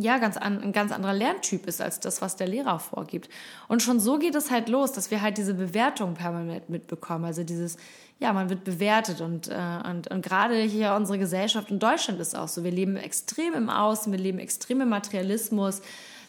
ja, 0.00 0.18
ganz 0.18 0.36
an, 0.36 0.62
ein 0.62 0.72
ganz 0.72 0.92
anderer 0.92 1.12
Lerntyp 1.12 1.66
ist 1.66 1.80
als 1.80 2.00
das, 2.00 2.22
was 2.22 2.36
der 2.36 2.46
Lehrer 2.46 2.78
vorgibt. 2.78 3.28
Und 3.68 3.82
schon 3.82 4.00
so 4.00 4.18
geht 4.18 4.34
es 4.34 4.50
halt 4.50 4.68
los, 4.68 4.92
dass 4.92 5.10
wir 5.10 5.22
halt 5.22 5.38
diese 5.38 5.54
Bewertung 5.54 6.14
permanent 6.14 6.68
mitbekommen. 6.68 7.24
Also 7.24 7.44
dieses, 7.44 7.76
ja, 8.18 8.32
man 8.32 8.50
wird 8.50 8.64
bewertet 8.64 9.20
und, 9.20 9.48
äh, 9.48 9.54
und, 9.88 10.10
und 10.10 10.22
gerade 10.22 10.56
hier 10.62 10.94
unsere 10.94 11.18
Gesellschaft 11.18 11.70
in 11.70 11.78
Deutschland 11.78 12.20
ist 12.20 12.36
auch 12.36 12.48
so. 12.48 12.64
Wir 12.64 12.70
leben 12.70 12.96
extrem 12.96 13.54
im 13.54 13.70
Außen, 13.70 14.12
wir 14.12 14.18
leben 14.18 14.38
extrem 14.38 14.80
im 14.80 14.88
Materialismus. 14.88 15.82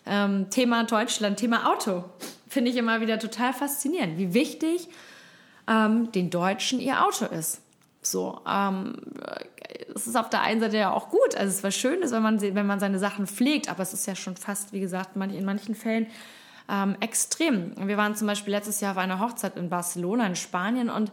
Ähm, 0.05 0.49
Thema 0.49 0.83
Deutschland, 0.83 1.37
Thema 1.37 1.71
Auto. 1.71 2.03
Finde 2.47 2.71
ich 2.71 2.77
immer 2.77 3.01
wieder 3.01 3.19
total 3.19 3.53
faszinierend, 3.53 4.17
wie 4.17 4.33
wichtig 4.33 4.89
ähm, 5.67 6.11
den 6.11 6.29
Deutschen 6.29 6.79
ihr 6.79 7.05
Auto 7.05 7.25
ist. 7.25 7.61
So, 8.01 8.41
ähm, 8.49 8.95
es 9.93 10.07
ist 10.07 10.15
auf 10.15 10.29
der 10.29 10.41
einen 10.41 10.59
Seite 10.59 10.77
ja 10.77 10.91
auch 10.91 11.09
gut. 11.09 11.35
Also 11.35 11.49
es 11.49 11.63
war 11.63 11.71
schön, 11.71 12.01
ist, 12.01 12.11
wenn 12.11 12.23
man, 12.23 12.41
wenn 12.41 12.65
man 12.65 12.79
seine 12.79 12.99
Sachen 12.99 13.27
pflegt, 13.27 13.69
aber 13.69 13.83
es 13.83 13.93
ist 13.93 14.07
ja 14.07 14.15
schon 14.15 14.35
fast, 14.35 14.73
wie 14.73 14.79
gesagt, 14.79 15.15
in 15.15 15.45
manchen 15.45 15.75
Fällen 15.75 16.07
ähm, 16.69 16.95
extrem. 16.99 17.73
Wir 17.87 17.97
waren 17.97 18.15
zum 18.15 18.27
Beispiel 18.27 18.53
letztes 18.53 18.81
Jahr 18.81 18.93
auf 18.93 18.97
einer 18.97 19.19
Hochzeit 19.19 19.57
in 19.57 19.69
Barcelona 19.69 20.25
in 20.25 20.35
Spanien 20.35 20.89
und 20.89 21.11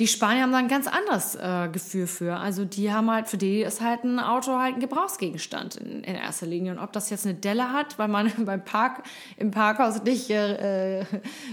die 0.00 0.06
Spanier 0.06 0.44
haben 0.44 0.52
da 0.52 0.56
ein 0.56 0.68
ganz 0.68 0.86
anderes 0.86 1.34
äh, 1.34 1.68
Gefühl 1.70 2.06
für. 2.06 2.38
Also 2.38 2.64
die 2.64 2.90
haben 2.90 3.10
halt, 3.10 3.28
für 3.28 3.36
die 3.36 3.60
ist 3.60 3.82
halt 3.82 4.02
ein 4.02 4.18
Auto 4.18 4.58
halt 4.58 4.76
ein 4.76 4.80
Gebrauchsgegenstand 4.80 5.76
in, 5.76 6.02
in 6.02 6.14
erster 6.14 6.46
Linie. 6.46 6.72
Und 6.72 6.78
ob 6.78 6.90
das 6.94 7.10
jetzt 7.10 7.26
eine 7.26 7.34
Delle 7.34 7.70
hat, 7.74 7.98
weil 7.98 8.08
man 8.08 8.32
beim 8.46 8.64
Park, 8.64 9.02
im 9.36 9.50
Parkhaus 9.50 10.02
nicht 10.02 10.30
äh, 10.30 11.04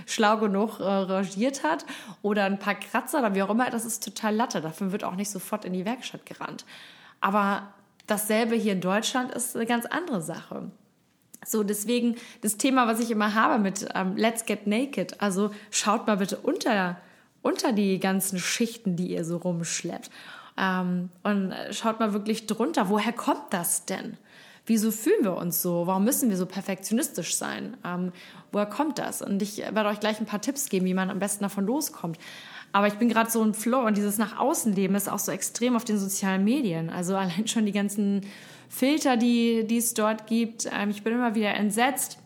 schlau 0.06 0.38
genug 0.38 0.80
äh, 0.80 0.84
rangiert 0.84 1.64
hat, 1.64 1.86
oder 2.22 2.46
ein 2.46 2.58
paar 2.58 2.76
Kratzer 2.76 3.20
oder 3.20 3.36
wie 3.36 3.44
auch 3.44 3.50
immer, 3.50 3.70
das 3.70 3.84
ist 3.84 4.02
total 4.02 4.34
Latte. 4.34 4.62
Dafür 4.62 4.94
wird 4.94 5.04
auch 5.04 5.16
nicht 5.16 5.30
sofort 5.30 5.66
in 5.66 5.74
die 5.74 5.84
Werkstatt 5.84 6.26
gerannt. 6.26 6.66
Aber 7.20 7.74
dasselbe 8.08 8.56
hier 8.56 8.72
in 8.72 8.82
Deutschland 8.82 9.34
ist 9.34 9.58
eine 9.58 9.66
ganz 9.66 9.86
andere 9.86 10.22
Sache. 10.22 10.72
So, 11.46 11.64
deswegen 11.64 12.16
das 12.42 12.56
Thema, 12.56 12.88
was 12.88 13.02
ich 13.02 13.12
immer 13.12 13.34
habe 13.34 13.60
mit 13.60 13.90
ähm, 13.94 14.16
Let's 14.16 14.46
Get 14.46 14.68
Naked. 14.68 15.20
Also 15.22 15.52
schaut 15.70 16.08
mal 16.08 16.16
bitte 16.16 16.38
unter 16.38 16.96
unter 17.48 17.72
die 17.72 18.00
ganzen 18.00 18.40
Schichten, 18.40 18.96
die 18.98 19.12
ihr 19.12 19.24
so 19.24 19.38
rumschleppt. 19.38 20.12
Ähm, 20.58 21.10
und 21.24 21.54
schaut 21.72 22.00
mal 22.00 22.14
wirklich 22.14 22.46
drunter, 22.46 22.90
woher 22.90 23.14
kommt 23.14 23.52
das 23.52 23.86
denn? 23.86 24.18
Wieso 24.66 24.92
fühlen 24.92 25.24
wir 25.24 25.38
uns 25.38 25.62
so? 25.62 25.88
Warum 25.88 26.04
müssen 26.04 26.30
wir 26.30 26.36
so 26.36 26.46
perfektionistisch 26.46 27.36
sein? 27.36 27.78
Ähm, 27.86 28.12
woher 28.52 28.66
kommt 28.66 29.00
das? 29.00 29.22
Und 29.22 29.42
ich 29.42 29.60
werde 29.60 29.86
euch 29.86 30.02
gleich 30.02 30.20
ein 30.20 30.26
paar 30.26 30.42
Tipps 30.42 30.68
geben, 30.68 30.86
wie 30.86 30.94
man 30.94 31.10
am 31.10 31.20
besten 31.20 31.44
davon 31.44 31.66
loskommt. 31.66 32.18
Aber 32.74 32.88
ich 32.88 32.96
bin 32.96 33.08
gerade 33.08 33.32
so 33.32 33.42
im 33.42 33.54
Flow 33.54 33.86
und 33.86 33.96
dieses 33.96 34.18
nach 34.18 34.38
außen 34.38 34.74
leben 34.74 34.96
ist 34.96 35.10
auch 35.10 35.20
so 35.20 35.32
extrem 35.32 35.78
auf 35.78 35.86
den 35.86 35.98
sozialen 35.98 36.44
Medien. 36.44 36.90
Also 36.90 37.16
allein 37.18 37.48
schon 37.48 37.66
die 37.66 37.72
ganzen 37.72 38.22
Filter, 38.68 39.16
die, 39.16 39.66
die 39.66 39.78
es 39.78 39.94
dort 39.94 40.28
gibt. 40.28 40.68
Ähm, 40.78 40.90
ich 40.90 41.02
bin 41.02 41.14
immer 41.14 41.34
wieder 41.34 41.54
entsetzt, 41.54 42.18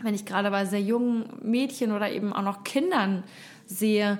wenn 0.00 0.14
ich 0.14 0.26
gerade 0.26 0.52
bei 0.52 0.64
sehr 0.66 0.80
jungen 0.80 1.24
Mädchen 1.42 1.90
oder 1.90 2.08
eben 2.12 2.32
auch 2.32 2.42
noch 2.42 2.62
Kindern 2.62 3.24
sehe, 3.66 4.18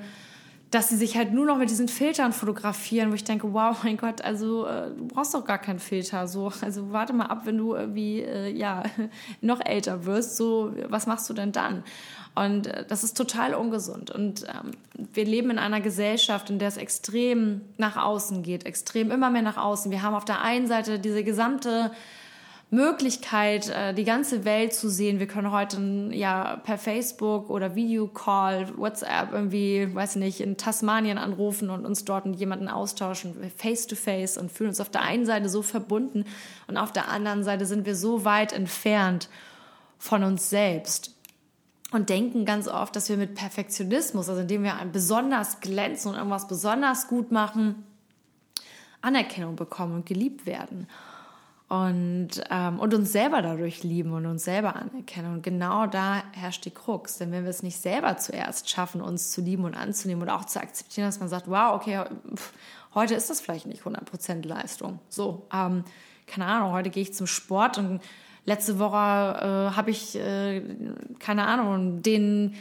dass 0.75 0.89
sie 0.89 0.97
sich 0.97 1.17
halt 1.17 1.33
nur 1.33 1.47
noch 1.47 1.59
mit 1.59 1.71
diesen 1.71 1.87
Filtern 1.87 2.33
fotografieren, 2.33 3.13
wo 3.13 3.15
ich 3.15 3.23
denke, 3.23 3.53
wow, 3.53 3.85
mein 3.85 3.97
Gott, 3.97 4.23
also 4.23 4.67
äh, 4.67 4.91
du 4.91 5.07
brauchst 5.07 5.33
doch 5.33 5.45
gar 5.45 5.59
keinen 5.59 5.79
Filter. 5.79 6.27
So, 6.27 6.51
also 6.61 6.91
warte 6.91 7.13
mal 7.13 7.27
ab, 7.27 7.43
wenn 7.45 7.57
du 7.57 7.77
irgendwie 7.77 8.23
äh, 8.23 8.51
ja 8.51 8.83
noch 9.41 9.65
älter 9.65 10.05
wirst. 10.05 10.37
So, 10.37 10.75
was 10.89 11.07
machst 11.07 11.31
du 11.31 11.35
denn 11.35 11.53
dann? 11.53 11.85
Und 12.35 12.67
äh, 12.67 12.85
das 12.89 13.05
ist 13.05 13.17
total 13.17 13.55
ungesund. 13.55 14.11
Und 14.11 14.47
ähm, 14.49 14.73
wir 15.13 15.25
leben 15.25 15.51
in 15.51 15.61
einer 15.61 15.81
Gesellschaft, 15.81 16.51
in 16.51 16.59
der 16.59 16.69
es 16.69 16.77
extrem 16.77 17.61
nach 17.77 17.97
außen 17.97 18.43
geht, 18.43 18.67
extrem 18.67 19.13
immer 19.13 19.31
mehr 19.31 19.43
nach 19.43 19.59
außen. 19.59 19.93
Wir 19.93 20.03
haben 20.03 20.15
auf 20.15 20.25
der 20.25 20.41
einen 20.41 20.67
Seite 20.67 20.99
diese 20.99 21.23
gesamte 21.23 21.93
Möglichkeit, 22.71 23.69
äh, 23.69 23.95
die 23.95 24.05
ganze 24.05 24.45
Welt 24.45 24.75
zu 24.75 24.89
sehen. 24.91 25.19
Wir 25.19 25.27
können 25.27 25.53
heute 25.53 25.81
ja 26.13 26.57
per 26.65 26.79
Facebook 26.79 27.51
oder 27.51 27.75
Videocall, 27.75 28.77
WhatsApp 28.77 29.33
irgendwie, 29.33 29.95
weiß 29.95 30.17
nicht, 30.17 30.41
in 30.41 30.57
Tasmanien 30.57 31.19
anrufen 31.19 31.71
und 31.71 31.87
uns 31.87 32.05
dort 32.05 32.27
mit 32.27 32.39
jemandem 32.39 32.69
austauschen, 32.69 33.35
face 33.57 33.87
to 33.87 33.97
face 33.97 34.37
und 34.37 34.51
fühlen 34.51 34.71
uns 34.71 34.81
auf 34.81 34.91
der 34.91 35.03
einen 35.03 35.27
Seite 35.27 35.49
so 35.49 35.63
verbunden 35.63 36.25
und 36.67 36.77
auf 36.77 36.93
der 36.93 37.09
anderen 37.09 37.45
Seite 37.45 37.67
sind 37.67 37.87
wir 37.87 37.97
so 37.97 38.25
weit 38.25 38.53
entfernt 38.53 39.29
von 39.99 40.25
uns 40.25 40.51
selbst 40.51 41.15
und 41.93 42.09
denken 42.09 42.45
ganz 42.45 42.67
oft, 42.67 42.97
dass 42.97 43.09
wir 43.09 43.17
mit 43.17 43.37
Perfektionismus, 43.37 44.29
also 44.29 44.41
indem 44.41 44.65
wir 44.65 44.75
besonders 44.93 45.61
glänzen 45.61 46.11
und 46.11 46.17
irgendwas 46.17 46.49
besonders 46.49 47.07
gut 47.07 47.31
machen, 47.31 47.85
Anerkennung 49.01 49.55
bekommen 49.55 49.95
und 49.95 50.07
geliebt 50.07 50.47
werden 50.47 50.89
und, 51.69 52.29
ähm, 52.51 52.79
und 52.79 52.93
uns 52.93 53.13
selber 53.13 53.41
dadurch 53.41 53.83
lieben 53.83 54.13
und 54.13 54.27
uns 54.27 54.45
selber 54.45 54.77
anerkennen. 54.77 55.35
Und 55.35 55.43
genau 55.43 55.87
da 55.87 56.23
herrscht 56.33 56.65
die 56.67 56.71
Krux. 56.71 57.19
Denn 57.19 57.33
wenn 57.33 57.45
wir 57.45 57.51
es 57.51 57.63
nicht 57.63 57.79
selber 57.79 58.17
zuerst 58.19 58.69
schaffen, 58.69 59.01
uns 59.01 59.33
zu 59.33 59.41
lieben 59.41 59.65
und 59.65 59.75
anzunehmen 59.75 60.23
und 60.23 60.29
auch 60.29 60.45
zu 60.45 60.61
akzeptieren, 60.61 61.09
dass 61.09 61.21
man 61.21 61.29
sagt, 61.29 61.49
wow, 61.49 61.75
okay, 61.75 62.05
pff, 62.35 62.53
heute 62.95 63.15
ist 63.15 63.31
das 63.31 63.41
vielleicht 63.41 63.67
nicht 63.67 63.83
100% 63.83 64.47
Leistung. 64.47 65.01
So, 65.09 65.47
ähm, 65.53 65.85
keine 66.27 66.47
Ahnung, 66.47 66.73
heute 66.73 66.91
gehe 66.91 67.03
ich 67.03 67.15
zum 67.15 67.27
Sport 67.27 67.79
und 67.79 68.01
letzte 68.45 68.79
Woche 68.79 68.97
äh, 68.97 69.77
habe 69.77 69.91
ich, 69.91 70.17
äh, 70.17 70.63
keine 71.19 71.47
Ahnung, 71.47 72.03
den 72.03 72.55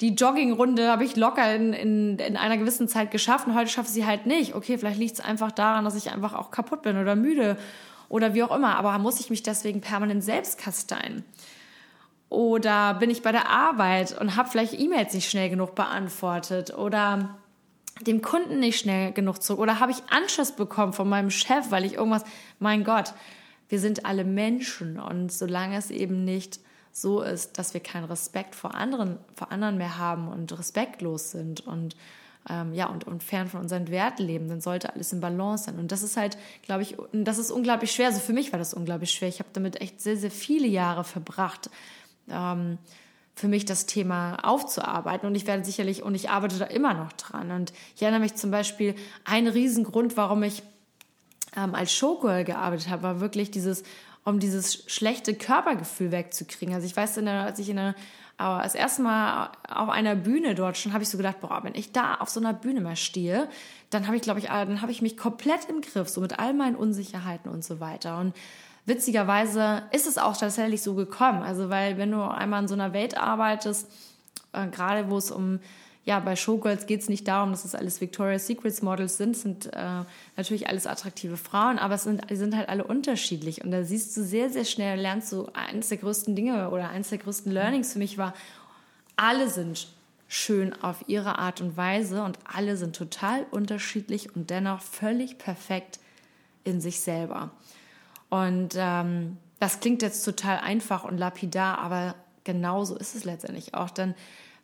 die 0.00 0.14
Joggingrunde 0.14 0.90
habe 0.90 1.04
ich 1.04 1.16
locker 1.16 1.54
in, 1.54 1.74
in, 1.74 2.18
in 2.18 2.36
einer 2.38 2.56
gewissen 2.56 2.88
Zeit 2.88 3.10
geschafft 3.10 3.46
und 3.46 3.54
heute 3.54 3.70
schaffe 3.70 3.88
ich 3.88 3.92
sie 3.92 4.06
halt 4.06 4.24
nicht. 4.24 4.54
Okay, 4.54 4.78
vielleicht 4.78 4.98
liegt 4.98 5.12
es 5.12 5.20
einfach 5.20 5.52
daran, 5.52 5.84
dass 5.84 5.94
ich 5.94 6.10
einfach 6.10 6.32
auch 6.32 6.50
kaputt 6.50 6.80
bin 6.80 6.96
oder 6.96 7.16
müde 7.16 7.58
oder 8.10 8.34
wie 8.34 8.42
auch 8.42 8.54
immer. 8.54 8.76
Aber 8.76 8.98
muss 8.98 9.20
ich 9.20 9.30
mich 9.30 9.42
deswegen 9.42 9.80
permanent 9.80 10.22
selbst 10.22 10.58
kasteien? 10.58 11.24
Oder 12.28 12.94
bin 12.94 13.08
ich 13.08 13.22
bei 13.22 13.32
der 13.32 13.48
Arbeit 13.48 14.20
und 14.20 14.36
habe 14.36 14.50
vielleicht 14.50 14.78
E-Mails 14.78 15.14
nicht 15.14 15.30
schnell 15.30 15.48
genug 15.48 15.74
beantwortet? 15.74 16.76
Oder 16.76 17.38
dem 18.02 18.20
Kunden 18.20 18.60
nicht 18.60 18.78
schnell 18.78 19.12
genug 19.12 19.42
zurück? 19.42 19.60
Oder 19.60 19.80
habe 19.80 19.92
ich 19.92 20.02
Anschluss 20.10 20.52
bekommen 20.52 20.92
von 20.92 21.08
meinem 21.08 21.30
Chef, 21.30 21.70
weil 21.70 21.84
ich 21.84 21.94
irgendwas, 21.94 22.24
mein 22.58 22.84
Gott, 22.84 23.14
wir 23.68 23.80
sind 23.80 24.04
alle 24.04 24.24
Menschen 24.24 24.98
und 24.98 25.32
solange 25.32 25.76
es 25.76 25.90
eben 25.90 26.24
nicht 26.24 26.60
so 26.92 27.22
ist, 27.22 27.58
dass 27.58 27.72
wir 27.72 27.80
keinen 27.80 28.04
Respekt 28.04 28.56
vor 28.56 28.74
anderen, 28.74 29.18
vor 29.34 29.52
anderen 29.52 29.78
mehr 29.78 29.98
haben 29.98 30.26
und 30.26 30.56
respektlos 30.58 31.30
sind 31.30 31.66
und 31.66 31.94
ähm, 32.48 32.72
ja, 32.72 32.86
und, 32.86 33.04
und 33.04 33.22
fern 33.22 33.48
von 33.48 33.60
unseren 33.60 33.88
Werten 33.88 34.22
leben, 34.22 34.48
dann 34.48 34.60
sollte 34.60 34.92
alles 34.94 35.12
in 35.12 35.20
Balance 35.20 35.64
sein. 35.64 35.78
Und 35.78 35.92
das 35.92 36.02
ist 36.02 36.16
halt, 36.16 36.38
glaube 36.62 36.82
ich, 36.82 36.96
das 37.12 37.38
ist 37.38 37.50
unglaublich 37.50 37.92
schwer. 37.92 38.06
Also 38.06 38.20
für 38.20 38.32
mich 38.32 38.52
war 38.52 38.58
das 38.58 38.72
unglaublich 38.72 39.10
schwer. 39.10 39.28
Ich 39.28 39.40
habe 39.40 39.50
damit 39.52 39.80
echt 39.80 40.00
sehr, 40.00 40.16
sehr 40.16 40.30
viele 40.30 40.66
Jahre 40.66 41.04
verbracht, 41.04 41.70
ähm, 42.28 42.78
für 43.34 43.48
mich 43.48 43.64
das 43.64 43.86
Thema 43.86 44.36
aufzuarbeiten. 44.42 45.26
Und 45.26 45.34
ich 45.34 45.46
werde 45.46 45.64
sicherlich, 45.64 46.02
und 46.02 46.14
ich 46.14 46.30
arbeite 46.30 46.58
da 46.58 46.64
immer 46.66 46.94
noch 46.94 47.12
dran. 47.12 47.50
Und 47.50 47.72
ich 47.94 48.02
erinnere 48.02 48.20
mich 48.20 48.34
zum 48.34 48.50
Beispiel, 48.50 48.94
ein 49.24 49.46
Riesengrund, 49.46 50.16
warum 50.16 50.42
ich 50.42 50.62
ähm, 51.56 51.74
als 51.74 51.92
Showgirl 51.92 52.44
gearbeitet 52.44 52.88
habe, 52.88 53.02
war 53.02 53.20
wirklich 53.20 53.50
dieses, 53.50 53.82
um 54.24 54.38
dieses 54.40 54.84
schlechte 54.90 55.34
Körpergefühl 55.34 56.10
wegzukriegen. 56.10 56.74
Also 56.74 56.86
ich 56.86 56.96
weiß, 56.96 57.14
der, 57.14 57.44
als 57.44 57.58
ich 57.58 57.68
in 57.68 57.76
der 57.76 57.94
aber 58.40 58.62
das 58.62 58.74
erste 58.74 59.02
Mal 59.02 59.50
auf 59.68 59.90
einer 59.90 60.16
Bühne 60.16 60.54
dort 60.54 60.78
schon 60.78 60.94
habe 60.94 61.02
ich 61.02 61.10
so 61.10 61.18
gedacht, 61.18 61.40
boah, 61.42 61.60
wenn 61.62 61.74
ich 61.74 61.92
da 61.92 62.14
auf 62.14 62.30
so 62.30 62.40
einer 62.40 62.54
Bühne 62.54 62.80
mal 62.80 62.96
stehe, 62.96 63.48
dann 63.90 64.06
habe 64.06 64.16
ich, 64.16 64.22
glaube 64.22 64.38
ich, 64.38 64.46
äh, 64.46 64.64
dann 64.64 64.80
habe 64.80 64.92
ich 64.92 65.02
mich 65.02 65.18
komplett 65.18 65.66
im 65.68 65.82
Griff, 65.82 66.08
so 66.08 66.22
mit 66.22 66.38
all 66.38 66.54
meinen 66.54 66.74
Unsicherheiten 66.74 67.50
und 67.50 67.62
so 67.62 67.80
weiter. 67.80 68.18
Und 68.18 68.34
witzigerweise 68.86 69.82
ist 69.92 70.06
es 70.06 70.16
auch 70.16 70.38
tatsächlich 70.38 70.80
so 70.80 70.94
gekommen. 70.94 71.42
Also, 71.42 71.68
weil 71.68 71.98
wenn 71.98 72.10
du 72.12 72.22
einmal 72.22 72.62
in 72.62 72.68
so 72.68 72.72
einer 72.72 72.94
Welt 72.94 73.18
arbeitest, 73.18 73.92
äh, 74.54 74.68
gerade 74.68 75.10
wo 75.10 75.18
es 75.18 75.30
um 75.30 75.60
ja, 76.04 76.18
bei 76.18 76.34
Showgirls 76.34 76.86
geht 76.86 77.02
es 77.02 77.08
nicht 77.08 77.28
darum, 77.28 77.50
dass 77.50 77.64
es 77.64 77.74
alles 77.74 78.00
Victoria's 78.00 78.46
Secrets 78.46 78.80
Models 78.80 79.18
sind, 79.18 79.36
es 79.36 79.42
sind 79.42 79.66
äh, 79.66 80.04
natürlich 80.36 80.68
alles 80.68 80.86
attraktive 80.86 81.36
Frauen, 81.36 81.78
aber 81.78 81.94
es 81.94 82.04
sind, 82.04 82.22
sind 82.30 82.56
halt 82.56 82.68
alle 82.68 82.84
unterschiedlich. 82.84 83.62
Und 83.62 83.70
da 83.70 83.84
siehst 83.84 84.16
du 84.16 84.22
sehr, 84.22 84.50
sehr 84.50 84.64
schnell, 84.64 84.98
lernst 84.98 85.30
du 85.32 85.48
eines 85.52 85.88
der 85.88 85.98
größten 85.98 86.34
Dinge 86.34 86.70
oder 86.70 86.88
eines 86.88 87.10
der 87.10 87.18
größten 87.18 87.52
Learnings 87.52 87.92
für 87.92 87.98
mich 87.98 88.16
war, 88.16 88.34
alle 89.16 89.50
sind 89.50 89.88
schön 90.26 90.72
auf 90.82 91.04
ihre 91.06 91.38
Art 91.38 91.60
und 91.60 91.76
Weise 91.76 92.22
und 92.22 92.38
alle 92.44 92.76
sind 92.76 92.96
total 92.96 93.44
unterschiedlich 93.50 94.34
und 94.34 94.48
dennoch 94.48 94.80
völlig 94.80 95.38
perfekt 95.38 95.98
in 96.64 96.80
sich 96.80 97.00
selber. 97.00 97.50
Und 98.30 98.74
ähm, 98.76 99.36
das 99.58 99.80
klingt 99.80 100.02
jetzt 100.02 100.24
total 100.24 100.58
einfach 100.58 101.04
und 101.04 101.18
lapidar, 101.18 101.78
aber 101.78 102.14
genauso 102.44 102.96
ist 102.96 103.14
es 103.14 103.24
letztendlich 103.24 103.74
auch. 103.74 103.90
Denn 103.90 104.14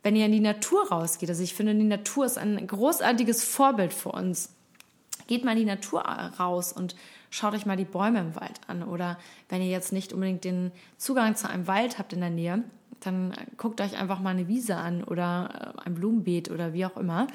wenn 0.06 0.14
ihr 0.14 0.26
in 0.26 0.30
die 0.30 0.38
Natur 0.38 0.86
rausgeht, 0.86 1.28
also 1.30 1.42
ich 1.42 1.52
finde, 1.52 1.74
die 1.74 1.82
Natur 1.82 2.26
ist 2.26 2.38
ein 2.38 2.64
großartiges 2.64 3.42
Vorbild 3.42 3.92
für 3.92 4.10
uns. 4.10 4.54
Geht 5.26 5.44
mal 5.44 5.50
in 5.50 5.58
die 5.58 5.64
Natur 5.64 6.02
raus 6.02 6.72
und 6.72 6.94
schaut 7.28 7.54
euch 7.54 7.66
mal 7.66 7.76
die 7.76 7.84
Bäume 7.84 8.20
im 8.20 8.36
Wald 8.36 8.60
an. 8.68 8.84
Oder 8.84 9.18
wenn 9.48 9.62
ihr 9.62 9.68
jetzt 9.68 9.92
nicht 9.92 10.12
unbedingt 10.12 10.44
den 10.44 10.70
Zugang 10.96 11.34
zu 11.34 11.50
einem 11.50 11.66
Wald 11.66 11.98
habt 11.98 12.12
in 12.12 12.20
der 12.20 12.30
Nähe, 12.30 12.62
dann 13.00 13.34
guckt 13.56 13.80
euch 13.80 13.98
einfach 13.98 14.20
mal 14.20 14.30
eine 14.30 14.46
Wiese 14.46 14.76
an 14.76 15.02
oder 15.02 15.74
äh, 15.76 15.86
ein 15.86 15.96
Blumenbeet 15.96 16.52
oder 16.52 16.72
wie 16.72 16.86
auch 16.86 16.96
immer 16.96 17.26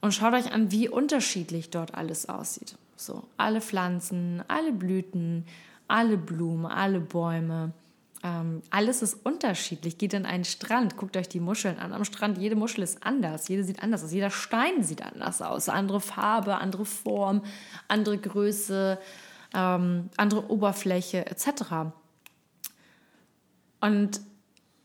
und 0.00 0.12
schaut 0.12 0.34
euch 0.34 0.52
an, 0.52 0.70
wie 0.70 0.88
unterschiedlich 0.88 1.70
dort 1.70 1.96
alles 1.96 2.28
aussieht. 2.28 2.76
So, 2.94 3.24
alle 3.36 3.60
Pflanzen, 3.60 4.44
alle 4.46 4.70
Blüten, 4.70 5.44
alle 5.88 6.18
Blumen, 6.18 6.66
alle 6.66 7.00
Bäume, 7.00 7.72
ähm, 8.26 8.62
alles 8.70 9.02
ist 9.02 9.14
unterschiedlich. 9.24 9.98
Geht 9.98 10.14
an 10.14 10.26
einen 10.26 10.44
Strand, 10.44 10.96
guckt 10.96 11.16
euch 11.16 11.28
die 11.28 11.38
Muscheln 11.38 11.78
an. 11.78 11.92
Am 11.92 12.04
Strand, 12.04 12.38
jede 12.38 12.56
Muschel 12.56 12.82
ist 12.82 13.04
anders, 13.06 13.46
jede 13.46 13.62
sieht 13.62 13.82
anders 13.82 14.02
aus, 14.02 14.12
jeder 14.12 14.30
Stein 14.30 14.82
sieht 14.82 15.02
anders 15.02 15.42
aus. 15.42 15.68
Andere 15.68 16.00
Farbe, 16.00 16.56
andere 16.56 16.84
Form, 16.84 17.42
andere 17.86 18.18
Größe, 18.18 18.98
ähm, 19.54 20.10
andere 20.16 20.50
Oberfläche 20.50 21.26
etc. 21.26 21.92
Und 23.80 24.20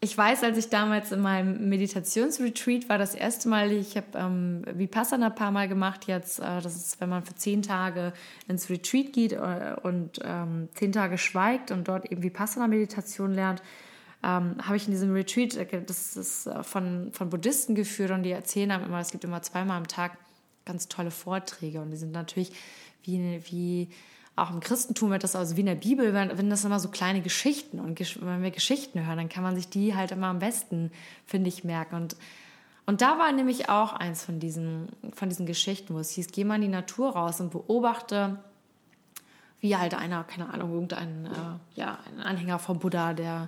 ich 0.04 0.18
weiß, 0.18 0.44
als 0.44 0.58
ich 0.58 0.70
damals 0.70 1.12
in 1.12 1.22
meinem 1.22 1.70
Meditationsretreat 1.70 2.90
war, 2.90 2.98
das 2.98 3.14
erste 3.14 3.48
Mal, 3.48 3.72
ich 3.72 3.96
habe 3.96 4.08
ähm, 4.16 4.64
Vipassana 4.74 5.28
ein 5.28 5.36
paar 5.36 5.52
Mal 5.52 5.68
gemacht 5.68 6.08
jetzt. 6.08 6.40
Äh, 6.40 6.60
das 6.62 6.76
ist, 6.76 7.00
wenn 7.00 7.10
man 7.10 7.24
für 7.24 7.36
zehn 7.36 7.62
Tage 7.62 8.12
ins 8.48 8.72
Retreat 8.72 9.14
geht 9.14 9.34
äh, 9.34 9.76
und 9.84 10.20
ähm, 10.24 10.70
zehn 10.74 10.92
Tage 10.92 11.20
schweigt 11.20 11.70
und 11.70 11.88
dort 11.88 12.12
eben 12.12 12.24
Vipassana-Meditation 12.24 13.32
lernt, 13.32 13.62
ähm, 14.24 14.56
habe 14.64 14.76
ich 14.76 14.88
in 14.88 14.92
diesem 14.92 15.14
Retreat, 15.14 15.56
äh, 15.56 15.84
das 15.86 16.18
ist 16.18 16.48
äh, 16.48 16.64
von, 16.64 17.12
von 17.14 17.30
Buddhisten 17.30 17.76
geführt 17.76 18.10
und 18.10 18.24
die 18.24 18.32
erzählen 18.32 18.72
einem 18.72 18.86
immer, 18.86 19.00
es 19.00 19.12
gibt 19.12 19.24
immer 19.24 19.44
zweimal 19.44 19.78
am 19.78 19.88
Tag 19.88 20.18
ganz 20.66 20.88
tolle 20.88 21.12
Vorträge 21.12 21.80
und 21.80 21.92
die 21.92 21.98
sind 21.98 22.12
natürlich 22.12 22.52
wie, 23.04 23.40
wie 23.52 23.90
auch 24.42 24.50
im 24.50 24.60
Christentum 24.60 25.12
wird 25.12 25.24
das 25.24 25.36
also 25.36 25.56
wie 25.56 25.60
in 25.60 25.68
der 25.68 25.76
Bibel, 25.76 26.14
wenn, 26.14 26.36
wenn 26.38 26.50
das 26.50 26.66
immer 26.66 26.80
so 26.80 26.90
kleine 26.90 27.22
Geschichten 27.22 27.80
und 27.80 28.00
wenn 28.26 28.42
wir 28.42 28.52
Geschichten 28.52 29.06
hören, 29.06 29.18
dann 29.18 29.30
kann 29.30 29.44
man 29.44 29.56
sich 29.56 29.70
die 29.70 29.96
halt 29.96 30.12
immer 30.12 30.28
am 30.28 30.40
besten, 30.40 30.92
finde 31.26 31.50
ich, 31.50 31.64
merken. 31.64 31.96
Und, 31.96 32.16
und 32.88 33.02
da 33.02 33.20
war 33.20 33.32
nämlich 33.32 33.70
auch 33.70 33.94
eins 33.94 34.26
von 34.26 34.40
diesen, 34.40 34.90
von 35.14 35.30
diesen 35.30 35.46
Geschichten, 35.46 35.94
wo 35.94 36.00
es 36.00 36.10
hieß, 36.10 36.30
geh 36.32 36.44
mal 36.44 36.56
in 36.56 36.62
die 36.62 36.68
Natur 36.70 37.12
raus 37.12 37.40
und 37.40 37.52
beobachte, 37.52 38.40
wie 39.60 39.76
halt 39.78 39.94
einer, 39.94 40.24
keine 40.24 40.52
Ahnung, 40.52 40.74
irgendein 40.74 41.28
äh, 41.28 41.80
ja, 41.80 42.00
ein 42.08 42.20
Anhänger 42.20 42.58
vom 42.58 42.80
Buddha, 42.80 43.14
der, 43.14 43.48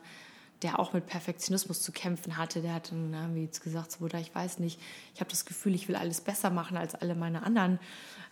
der 0.61 0.79
auch 0.79 0.93
mit 0.93 1.07
Perfektionismus 1.07 1.81
zu 1.81 1.91
kämpfen 1.91 2.37
hatte, 2.37 2.61
der 2.61 2.75
hat 2.75 2.91
dann 2.91 3.13
irgendwie 3.13 3.49
gesagt, 3.63 3.93
so 3.93 3.99
Buddha, 3.99 4.19
ich 4.19 4.33
weiß 4.33 4.59
nicht, 4.59 4.79
ich 5.15 5.21
habe 5.21 5.31
das 5.31 5.45
Gefühl, 5.45 5.73
ich 5.73 5.87
will 5.87 5.95
alles 5.95 6.21
besser 6.21 6.51
machen 6.51 6.77
als 6.77 6.93
alle 6.93 7.15
meine 7.15 7.41
anderen. 7.41 7.79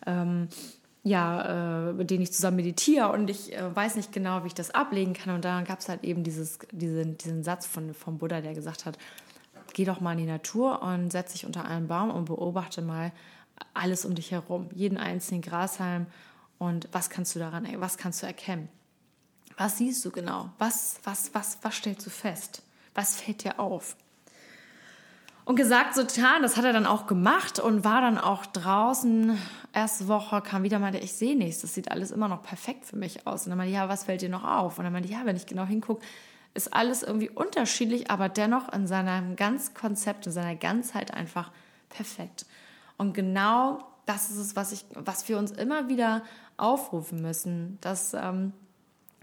Ähm, 0.06 0.48
ja, 1.04 1.90
äh, 1.90 1.94
mit 1.94 2.12
denen 2.12 2.24
ich 2.24 2.32
zusammen 2.32 2.58
meditiere 2.58 3.12
und 3.12 3.30
ich 3.30 3.54
äh, 3.54 3.76
weiß 3.76 3.96
nicht 3.96 4.12
genau, 4.12 4.44
wie 4.44 4.48
ich 4.48 4.54
das 4.54 4.72
ablegen 4.72 5.14
kann. 5.14 5.34
Und 5.34 5.46
dann 5.46 5.66
gab 5.66 5.80
es 5.80 5.90
halt 5.90 6.04
eben 6.04 6.24
dieses, 6.24 6.60
diesen, 6.72 7.18
diesen 7.18 7.44
Satz 7.44 7.66
von, 7.66 7.94
vom 7.94 8.18
Buddha, 8.18 8.42
der 8.42 8.54
gesagt 8.54 8.86
hat, 8.86 8.98
geh 9.74 9.86
doch 9.86 10.00
mal 10.00 10.12
in 10.14 10.20
die 10.20 10.26
Natur 10.26 10.82
und 10.82 11.12
setz 11.12 11.34
dich 11.34 11.46
unter 11.46 11.66
einen 11.66 11.88
Baum 11.88 12.12
und 12.12 12.26
beobachte 12.26 12.82
mal 12.82 13.12
alles 13.74 14.06
um 14.06 14.16
dich 14.16 14.32
herum, 14.32 14.70
jeden 14.74 14.98
einzelnen 14.98 15.42
Grashalm 15.42 16.08
und 16.58 16.88
was 16.92 17.10
kannst 17.10 17.36
du 17.36 17.40
daran, 17.40 17.68
was 17.80 17.98
kannst 17.98 18.22
du 18.22 18.28
erkennen? 18.28 18.70
Was 19.58 19.78
siehst 19.78 20.04
du 20.06 20.12
genau? 20.12 20.50
Was, 20.58 21.00
was, 21.04 21.34
was, 21.34 21.58
was 21.62 21.76
stellst 21.76 22.06
du 22.06 22.10
fest? 22.10 22.64
Was 22.94 23.20
fällt 23.20 23.44
dir 23.44 23.60
auf? 23.60 23.96
Und 25.52 25.58
gesagt, 25.58 25.96
so 25.96 26.06
getan, 26.06 26.44
das 26.44 26.56
hat 26.56 26.64
er 26.64 26.72
dann 26.72 26.86
auch 26.86 27.08
gemacht 27.08 27.60
und 27.60 27.84
war 27.84 28.00
dann 28.00 28.18
auch 28.18 28.46
draußen. 28.46 29.38
Erste 29.74 30.08
Woche 30.08 30.40
kam 30.40 30.64
wieder, 30.64 30.80
meinte, 30.80 31.00
ich 31.00 31.12
sehe 31.12 31.36
nichts, 31.36 31.60
das 31.60 31.74
sieht 31.74 31.92
alles 31.92 32.12
immer 32.12 32.30
noch 32.30 32.42
perfekt 32.42 32.86
für 32.86 32.96
mich 32.96 33.28
aus. 33.28 33.44
Und 33.44 33.50
dann 33.50 33.58
meinte, 33.58 33.74
ja, 33.74 33.90
was 33.90 34.06
fällt 34.06 34.22
dir 34.22 34.30
noch 34.30 34.46
auf? 34.46 34.78
Und 34.78 34.86
dann 34.86 34.94
meinte, 34.94 35.10
ja, 35.10 35.26
wenn 35.26 35.36
ich 35.36 35.48
genau 35.48 35.66
hingucke, 35.66 36.06
ist 36.54 36.74
alles 36.74 37.04
irgendwie 37.04 37.30
unterschiedlich, 37.30 38.10
aber 38.10 38.30
dennoch 38.30 38.72
in 38.72 38.88
seinem 38.88 39.36
ganz 39.36 39.74
Konzept, 39.74 40.26
in 40.26 40.32
seiner 40.32 40.56
Ganzheit 40.56 41.14
einfach 41.14 41.52
perfekt. 41.90 42.46
Und 42.96 43.14
genau 43.14 43.84
das 44.06 44.30
ist 44.30 44.38
es, 44.38 44.56
was, 44.56 44.72
ich, 44.72 44.86
was 44.94 45.28
wir 45.28 45.38
uns 45.38 45.52
immer 45.52 45.90
wieder 45.90 46.22
aufrufen 46.56 47.22
müssen, 47.22 47.78
dass 47.82 48.14
ähm, 48.14 48.54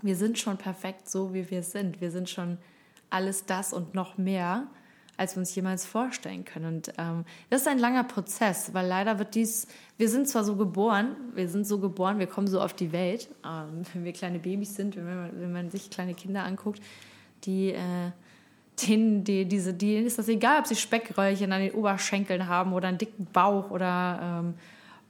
wir 0.02 0.14
sind 0.14 0.38
schon 0.38 0.58
perfekt 0.58 1.08
so, 1.08 1.32
wie 1.32 1.50
wir 1.50 1.62
sind. 1.62 2.02
Wir 2.02 2.10
sind 2.10 2.28
schon 2.28 2.58
alles 3.08 3.46
das 3.46 3.72
und 3.72 3.94
noch 3.94 4.18
mehr 4.18 4.66
als 5.18 5.36
wir 5.36 5.40
uns 5.40 5.54
jemals 5.54 5.84
vorstellen 5.84 6.44
können. 6.44 6.76
Und 6.76 6.92
ähm, 6.96 7.24
das 7.50 7.62
ist 7.62 7.68
ein 7.68 7.78
langer 7.78 8.04
Prozess, 8.04 8.72
weil 8.72 8.86
leider 8.86 9.18
wird 9.18 9.34
dies, 9.34 9.66
wir 9.98 10.08
sind 10.08 10.28
zwar 10.28 10.44
so 10.44 10.56
geboren, 10.56 11.16
wir 11.34 11.48
sind 11.48 11.66
so 11.66 11.78
geboren, 11.78 12.18
wir 12.18 12.28
kommen 12.28 12.46
so 12.46 12.60
auf 12.60 12.72
die 12.72 12.92
Welt, 12.92 13.28
ähm, 13.44 13.82
wenn 13.92 14.04
wir 14.04 14.12
kleine 14.12 14.38
Babys 14.38 14.76
sind, 14.76 14.96
wenn 14.96 15.04
man, 15.04 15.30
wenn 15.40 15.52
man 15.52 15.70
sich 15.70 15.90
kleine 15.90 16.14
Kinder 16.14 16.44
anguckt, 16.44 16.80
die, 17.44 17.72
äh, 17.72 18.12
denen, 18.86 19.24
die, 19.24 19.44
diese, 19.44 19.74
denen 19.74 20.06
ist 20.06 20.18
das 20.18 20.28
egal, 20.28 20.60
ob 20.60 20.66
sie 20.68 20.76
Speckröllchen 20.76 21.52
an 21.52 21.60
den 21.60 21.72
Oberschenkeln 21.72 22.46
haben 22.46 22.72
oder 22.72 22.88
einen 22.88 22.98
dicken 22.98 23.26
Bauch 23.26 23.70
oder 23.70 24.20
ähm, 24.22 24.54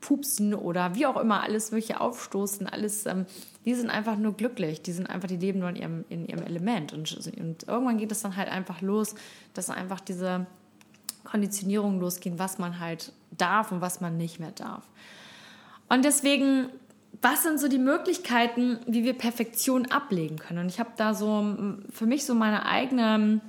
pupsen 0.01 0.55
oder 0.55 0.95
wie 0.95 1.07
auch 1.07 1.21
immer 1.21 1.43
alles 1.43 1.71
mögliche 1.71 2.01
aufstoßen, 2.01 2.67
alles, 2.67 3.05
ähm, 3.05 3.27
die 3.69 3.75
sind 3.75 3.91
einfach 3.91 4.17
nur 4.17 4.33
glücklich, 4.33 4.81
die 4.81 4.93
sind 4.93 5.11
einfach, 5.11 5.29
die 5.29 5.37
leben 5.37 5.59
nur 5.59 5.69
in 5.69 5.77
ihrem, 5.77 6.05
in 6.09 6.27
ihrem 6.27 6.43
Element 6.43 6.95
und, 6.95 7.15
und 7.39 7.69
irgendwann 7.69 7.99
geht 7.99 8.11
es 8.11 8.23
dann 8.23 8.35
halt 8.35 8.49
einfach 8.49 8.81
los, 8.81 9.15
dass 9.53 9.69
einfach 9.69 10.01
diese 10.01 10.47
Konditionierungen 11.25 12.01
losgehen, 12.01 12.39
was 12.39 12.59
man 12.59 12.81
halt 12.81 13.13
darf 13.31 13.71
und 13.71 13.83
was 13.83 14.01
man 14.01 14.17
nicht 14.17 14.41
mehr 14.41 14.53
darf. 14.53 14.85
Und 15.91 16.07
deswegen, 16.07 16.71
was 17.21 17.43
sind 17.43 17.61
so 17.61 17.69
die 17.69 17.79
Möglichkeiten, 17.79 18.79
wie 18.87 19.05
wir 19.05 19.13
Perfektion 19.13 19.85
ablegen 19.91 20.39
können? 20.39 20.61
Und 20.61 20.71
ich 20.71 20.81
habe 20.81 20.93
da 20.97 21.13
so 21.13 21.55
für 21.91 22.07
mich 22.07 22.25
so 22.25 22.35
meine 22.35 22.65
eigene, 22.65 23.43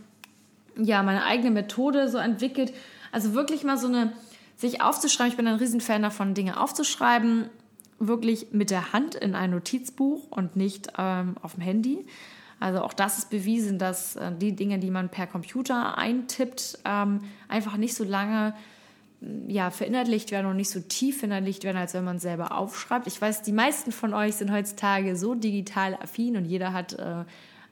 ja, 0.75 1.01
meine 1.01 1.23
eigene 1.23 1.51
Methode 1.51 2.09
so 2.09 2.17
entwickelt. 2.17 2.73
Also 3.13 3.33
wirklich 3.33 3.63
mal 3.63 3.77
so 3.77 3.87
eine 3.87 4.11
sich 4.57 4.81
aufzuschreiben. 4.81 5.31
Ich 5.31 5.37
bin 5.37 5.47
ein 5.47 5.55
Riesenfan 5.55 6.01
davon, 6.01 6.33
Dinge 6.33 6.59
aufzuschreiben, 6.59 7.49
wirklich 7.99 8.47
mit 8.51 8.71
der 8.71 8.93
Hand 8.93 9.15
in 9.15 9.35
ein 9.35 9.51
Notizbuch 9.51 10.31
und 10.31 10.55
nicht 10.55 10.93
ähm, 10.97 11.35
auf 11.41 11.53
dem 11.53 11.61
Handy. 11.61 12.05
Also 12.59 12.81
auch 12.81 12.93
das 12.93 13.17
ist 13.17 13.29
bewiesen, 13.29 13.79
dass 13.79 14.15
äh, 14.15 14.31
die 14.35 14.55
Dinge, 14.55 14.79
die 14.79 14.91
man 14.91 15.09
per 15.09 15.27
Computer 15.27 15.97
eintippt, 15.97 16.79
ähm, 16.85 17.21
einfach 17.47 17.77
nicht 17.77 17.95
so 17.95 18.03
lange 18.03 18.53
mm, 19.21 19.49
ja, 19.49 19.71
verinnerlicht 19.71 20.31
werden 20.31 20.47
und 20.47 20.57
nicht 20.57 20.69
so 20.69 20.81
tief 20.81 21.19
verinnerlicht 21.19 21.63
werden, 21.63 21.77
als 21.77 21.93
wenn 21.93 22.03
man 22.03 22.19
selber 22.19 22.57
aufschreibt. 22.57 23.07
Ich 23.07 23.21
weiß, 23.21 23.43
die 23.43 23.53
meisten 23.53 23.91
von 23.91 24.13
euch 24.13 24.35
sind 24.35 24.51
heutzutage 24.51 25.15
so 25.15 25.35
digital 25.35 25.95
affin 25.95 26.35
und 26.35 26.45
jeder 26.45 26.73
hat 26.73 26.93
äh, 26.93 27.23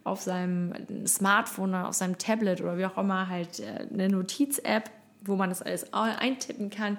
auf 0.05 0.21
seinem 0.21 0.73
Smartphone, 1.05 1.75
auf 1.75 1.95
seinem 1.95 2.17
Tablet 2.17 2.61
oder 2.61 2.77
wie 2.77 2.85
auch 2.85 2.97
immer 2.97 3.27
halt 3.27 3.59
äh, 3.59 3.87
eine 3.93 4.07
Notiz-App, 4.07 4.89
wo 5.25 5.35
man 5.35 5.49
das 5.49 5.61
alles 5.61 5.91
eintippen 5.91 6.69
kann. 6.69 6.97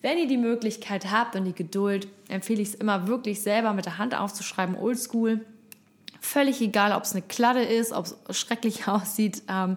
Wenn 0.00 0.18
ihr 0.18 0.28
die 0.28 0.36
Möglichkeit 0.36 1.10
habt 1.10 1.34
und 1.34 1.44
die 1.44 1.54
Geduld, 1.54 2.08
empfehle 2.28 2.62
ich 2.62 2.68
es 2.68 2.74
immer 2.74 3.08
wirklich 3.08 3.42
selber 3.42 3.72
mit 3.72 3.84
der 3.84 3.98
Hand 3.98 4.14
aufzuschreiben, 4.16 4.76
oldschool. 4.76 5.44
Völlig 6.20 6.60
egal, 6.60 6.92
ob 6.92 7.02
es 7.02 7.12
eine 7.12 7.22
Kladde 7.22 7.62
ist, 7.62 7.92
ob 7.92 8.06
es 8.06 8.38
schrecklich 8.38 8.86
aussieht. 8.88 9.42
Ähm, 9.48 9.76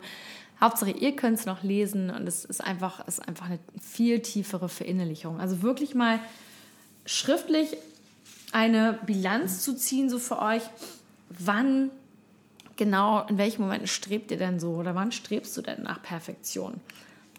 Hauptsache, 0.60 0.91
ihr 0.91 1.15
könnt 1.15 1.39
es 1.39 1.45
noch 1.45 1.63
lesen 1.63 2.12
und 2.12 2.27
es 2.27 2.45
ist 2.45 2.63
einfach, 2.63 3.07
ist 3.07 3.27
einfach 3.27 3.47
eine 3.47 3.60
viel 3.81 4.19
tiefere 4.19 4.69
Verinnerlichung. 4.69 5.39
Also 5.39 5.63
wirklich 5.63 5.95
mal 5.95 6.19
schriftlich 7.05 7.75
eine 8.51 8.99
Bilanz 9.07 9.62
zu 9.62 9.75
ziehen, 9.75 10.10
so 10.10 10.19
für 10.19 10.39
euch, 10.39 10.62
wann 11.29 11.89
genau, 12.75 13.25
in 13.27 13.39
welchen 13.39 13.63
Momenten 13.63 13.88
strebt 13.88 14.29
ihr 14.29 14.38
denn 14.38 14.60
so 14.60 14.73
oder 14.73 14.93
wann 14.93 15.12
strebst 15.12 15.57
du 15.57 15.62
denn 15.62 15.81
nach 15.84 16.01
Perfektion? 16.03 16.79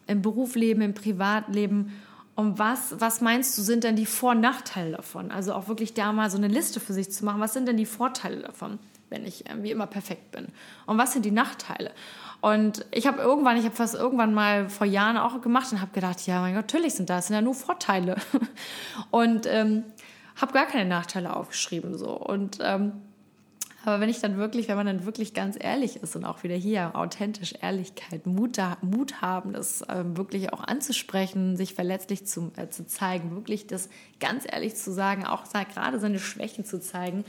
im 0.06 0.22
Berufsleben, 0.22 0.82
im 0.82 0.94
Privatleben. 0.94 1.92
Und 2.34 2.58
was, 2.58 2.94
was 2.98 3.20
meinst 3.20 3.56
du, 3.58 3.62
sind 3.62 3.84
denn 3.84 3.96
die 3.96 4.06
Vor- 4.06 4.30
und 4.30 4.40
Nachteile 4.40 4.92
davon? 4.92 5.30
Also 5.30 5.52
auch 5.52 5.68
wirklich 5.68 5.92
da 5.94 6.12
mal 6.12 6.30
so 6.30 6.38
eine 6.38 6.48
Liste 6.48 6.80
für 6.80 6.94
sich 6.94 7.12
zu 7.12 7.24
machen. 7.24 7.40
Was 7.40 7.52
sind 7.52 7.68
denn 7.68 7.76
die 7.76 7.86
Vorteile 7.86 8.40
davon, 8.40 8.78
wenn 9.10 9.26
ich 9.26 9.48
äh, 9.50 9.62
wie 9.62 9.70
immer 9.70 9.86
perfekt 9.86 10.30
bin? 10.32 10.48
Und 10.86 10.96
was 10.96 11.12
sind 11.12 11.24
die 11.24 11.30
Nachteile? 11.30 11.90
Und 12.40 12.86
ich 12.90 13.06
habe 13.06 13.20
irgendwann, 13.20 13.56
ich 13.56 13.64
habe 13.64 13.76
fast 13.76 13.94
irgendwann 13.94 14.34
mal 14.34 14.68
vor 14.68 14.86
Jahren 14.86 15.16
auch 15.16 15.40
gemacht 15.42 15.70
und 15.72 15.80
habe 15.80 15.92
gedacht, 15.92 16.26
ja, 16.26 16.40
mein 16.40 16.54
Gott, 16.54 16.64
natürlich 16.64 16.94
sind 16.94 17.08
das, 17.08 17.28
sind 17.28 17.36
ja 17.36 17.42
nur 17.42 17.54
Vorteile. 17.54 18.16
Und 19.12 19.46
ähm, 19.46 19.84
habe 20.40 20.52
gar 20.52 20.66
keine 20.66 20.88
Nachteile 20.88 21.36
aufgeschrieben 21.36 21.96
so. 21.96 22.10
Und 22.10 22.58
ähm, 22.60 22.94
aber 23.84 24.00
wenn 24.00 24.08
ich 24.08 24.20
dann 24.20 24.36
wirklich, 24.36 24.68
wenn 24.68 24.76
man 24.76 24.86
dann 24.86 25.06
wirklich 25.06 25.34
ganz 25.34 25.56
ehrlich 25.58 25.96
ist 25.96 26.14
und 26.14 26.24
auch 26.24 26.44
wieder 26.44 26.54
hier 26.54 26.94
authentisch 26.94 27.54
Ehrlichkeit, 27.60 28.26
Mut, 28.26 28.58
Mut 28.80 29.20
haben, 29.20 29.52
das 29.52 29.82
ähm, 29.88 30.16
wirklich 30.16 30.52
auch 30.52 30.62
anzusprechen, 30.62 31.56
sich 31.56 31.74
verletzlich 31.74 32.26
zu, 32.26 32.52
äh, 32.56 32.68
zu 32.68 32.86
zeigen, 32.86 33.34
wirklich 33.34 33.66
das 33.66 33.88
ganz 34.20 34.44
ehrlich 34.50 34.76
zu 34.76 34.92
sagen, 34.92 35.26
auch 35.26 35.44
gerade 35.50 35.98
seine 35.98 36.20
Schwächen 36.20 36.64
zu 36.64 36.80
zeigen, 36.80 37.24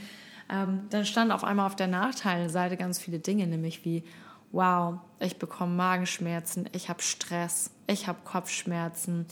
ähm, 0.48 0.82
dann 0.90 1.04
stand 1.04 1.32
auf 1.32 1.42
einmal 1.42 1.66
auf 1.66 1.76
der 1.76 1.88
Nachteilseite 1.88 2.76
ganz 2.76 3.00
viele 3.00 3.18
Dinge, 3.18 3.46
nämlich 3.48 3.84
wie, 3.84 4.04
wow, 4.52 5.00
ich 5.18 5.38
bekomme 5.38 5.74
Magenschmerzen, 5.74 6.68
ich 6.72 6.88
habe 6.88 7.02
Stress, 7.02 7.70
ich 7.88 8.06
habe 8.06 8.18
Kopfschmerzen, 8.24 9.26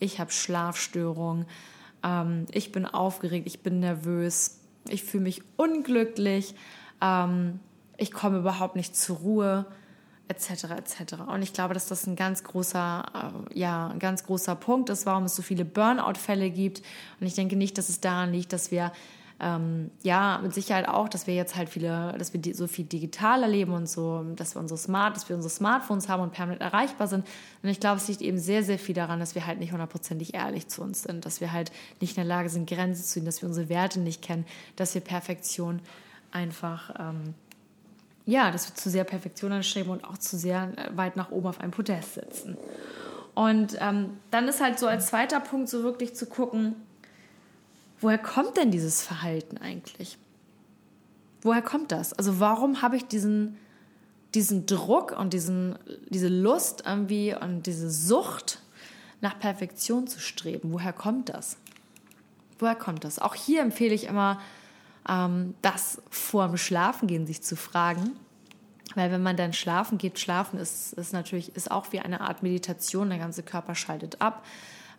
ich 0.00 0.18
habe 0.18 0.32
Schlafstörungen, 0.32 1.46
ähm, 2.02 2.46
ich 2.50 2.72
bin 2.72 2.84
aufgeregt, 2.84 3.46
ich 3.46 3.62
bin 3.62 3.78
nervös 3.78 4.60
ich 4.88 5.04
fühle 5.04 5.24
mich 5.24 5.42
unglücklich, 5.56 6.54
ähm, 7.00 7.60
ich 7.96 8.12
komme 8.12 8.38
überhaupt 8.38 8.76
nicht 8.76 8.96
zur 8.96 9.18
Ruhe, 9.18 9.66
etc. 10.28 10.64
etc. 10.76 11.14
Und 11.26 11.42
ich 11.42 11.52
glaube, 11.52 11.74
dass 11.74 11.86
das 11.86 12.06
ein 12.06 12.16
ganz 12.16 12.44
großer, 12.44 13.04
äh, 13.52 13.58
ja, 13.58 13.88
ein 13.88 13.98
ganz 13.98 14.24
großer 14.24 14.54
Punkt 14.56 14.90
ist, 14.90 15.06
warum 15.06 15.24
es 15.24 15.36
so 15.36 15.42
viele 15.42 15.64
Burnout-Fälle 15.64 16.50
gibt. 16.50 16.82
Und 17.20 17.26
ich 17.26 17.34
denke 17.34 17.56
nicht, 17.56 17.78
dass 17.78 17.88
es 17.88 18.00
daran 18.00 18.32
liegt, 18.32 18.52
dass 18.52 18.70
wir 18.70 18.92
ähm, 19.40 19.90
ja, 20.02 20.38
mit 20.42 20.54
Sicherheit 20.54 20.88
auch, 20.88 21.08
dass 21.08 21.26
wir 21.26 21.34
jetzt 21.34 21.56
halt 21.56 21.68
viele, 21.68 22.14
dass 22.18 22.32
wir 22.32 22.54
so 22.54 22.66
viel 22.66 22.84
digitaler 22.84 23.48
leben 23.48 23.72
und 23.72 23.88
so, 23.88 24.22
dass 24.36 24.54
wir 24.54 24.60
unsere 24.60 24.78
Smart, 24.78 25.16
dass 25.16 25.28
wir 25.28 25.34
unsere 25.34 25.52
Smartphones 25.52 26.08
haben 26.08 26.22
und 26.22 26.32
permanent 26.32 26.62
erreichbar 26.62 27.08
sind. 27.08 27.26
Und 27.62 27.68
ich 27.68 27.80
glaube, 27.80 27.96
es 27.96 28.06
liegt 28.06 28.22
eben 28.22 28.38
sehr, 28.38 28.62
sehr 28.62 28.78
viel 28.78 28.94
daran, 28.94 29.18
dass 29.18 29.34
wir 29.34 29.46
halt 29.46 29.58
nicht 29.58 29.72
hundertprozentig 29.72 30.34
ehrlich 30.34 30.68
zu 30.68 30.82
uns 30.82 31.02
sind, 31.02 31.26
dass 31.26 31.40
wir 31.40 31.52
halt 31.52 31.72
nicht 32.00 32.16
in 32.16 32.22
der 32.22 32.24
Lage 32.24 32.48
sind, 32.48 32.68
Grenzen 32.68 33.02
zu 33.02 33.10
ziehen, 33.14 33.24
dass 33.24 33.42
wir 33.42 33.48
unsere 33.48 33.68
Werte 33.68 33.98
nicht 33.98 34.22
kennen, 34.22 34.46
dass 34.76 34.94
wir 34.94 35.00
Perfektion 35.00 35.80
einfach, 36.30 36.94
ähm, 36.98 37.34
ja, 38.26 38.50
dass 38.52 38.68
wir 38.68 38.74
zu 38.76 38.88
sehr 38.88 39.04
Perfektion 39.04 39.52
anstreben 39.52 39.90
und 39.90 40.04
auch 40.04 40.18
zu 40.18 40.38
sehr 40.38 40.72
weit 40.94 41.16
nach 41.16 41.30
oben 41.30 41.48
auf 41.48 41.60
einem 41.60 41.72
Podest 41.72 42.14
sitzen. 42.14 42.56
Und 43.34 43.76
ähm, 43.80 44.10
dann 44.30 44.46
ist 44.46 44.60
halt 44.60 44.78
so 44.78 44.86
als 44.86 45.08
zweiter 45.08 45.40
Punkt 45.40 45.68
so 45.68 45.82
wirklich 45.82 46.14
zu 46.14 46.26
gucken, 46.26 46.76
woher 48.04 48.18
kommt 48.18 48.58
denn 48.58 48.70
dieses 48.70 49.02
Verhalten 49.02 49.56
eigentlich? 49.56 50.18
Woher 51.40 51.62
kommt 51.62 51.90
das? 51.90 52.12
Also 52.12 52.38
warum 52.38 52.82
habe 52.82 52.96
ich 52.96 53.06
diesen, 53.06 53.56
diesen 54.34 54.66
Druck 54.66 55.18
und 55.18 55.32
diesen, 55.32 55.78
diese 56.10 56.28
Lust 56.28 56.84
irgendwie 56.86 57.34
und 57.34 57.66
diese 57.66 57.90
Sucht 57.90 58.60
nach 59.22 59.38
Perfektion 59.38 60.06
zu 60.06 60.20
streben? 60.20 60.72
Woher 60.72 60.92
kommt 60.92 61.30
das? 61.30 61.56
Woher 62.58 62.74
kommt 62.74 63.04
das? 63.04 63.18
Auch 63.18 63.34
hier 63.34 63.62
empfehle 63.62 63.94
ich 63.94 64.04
immer, 64.04 64.38
ähm, 65.08 65.54
das 65.62 66.02
vor 66.10 66.46
dem 66.48 66.58
Schlafengehen 66.58 67.26
sich 67.26 67.42
zu 67.42 67.56
fragen. 67.56 68.12
Weil 68.94 69.10
wenn 69.10 69.22
man 69.22 69.38
dann 69.38 69.54
schlafen 69.54 69.96
geht, 69.96 70.18
schlafen 70.18 70.58
ist, 70.58 70.92
ist 70.92 71.14
natürlich 71.14 71.56
ist 71.56 71.70
auch 71.70 71.90
wie 71.92 72.00
eine 72.00 72.20
Art 72.20 72.42
Meditation, 72.42 73.08
der 73.08 73.18
ganze 73.18 73.42
Körper 73.42 73.74
schaltet 73.74 74.20
ab. 74.20 74.44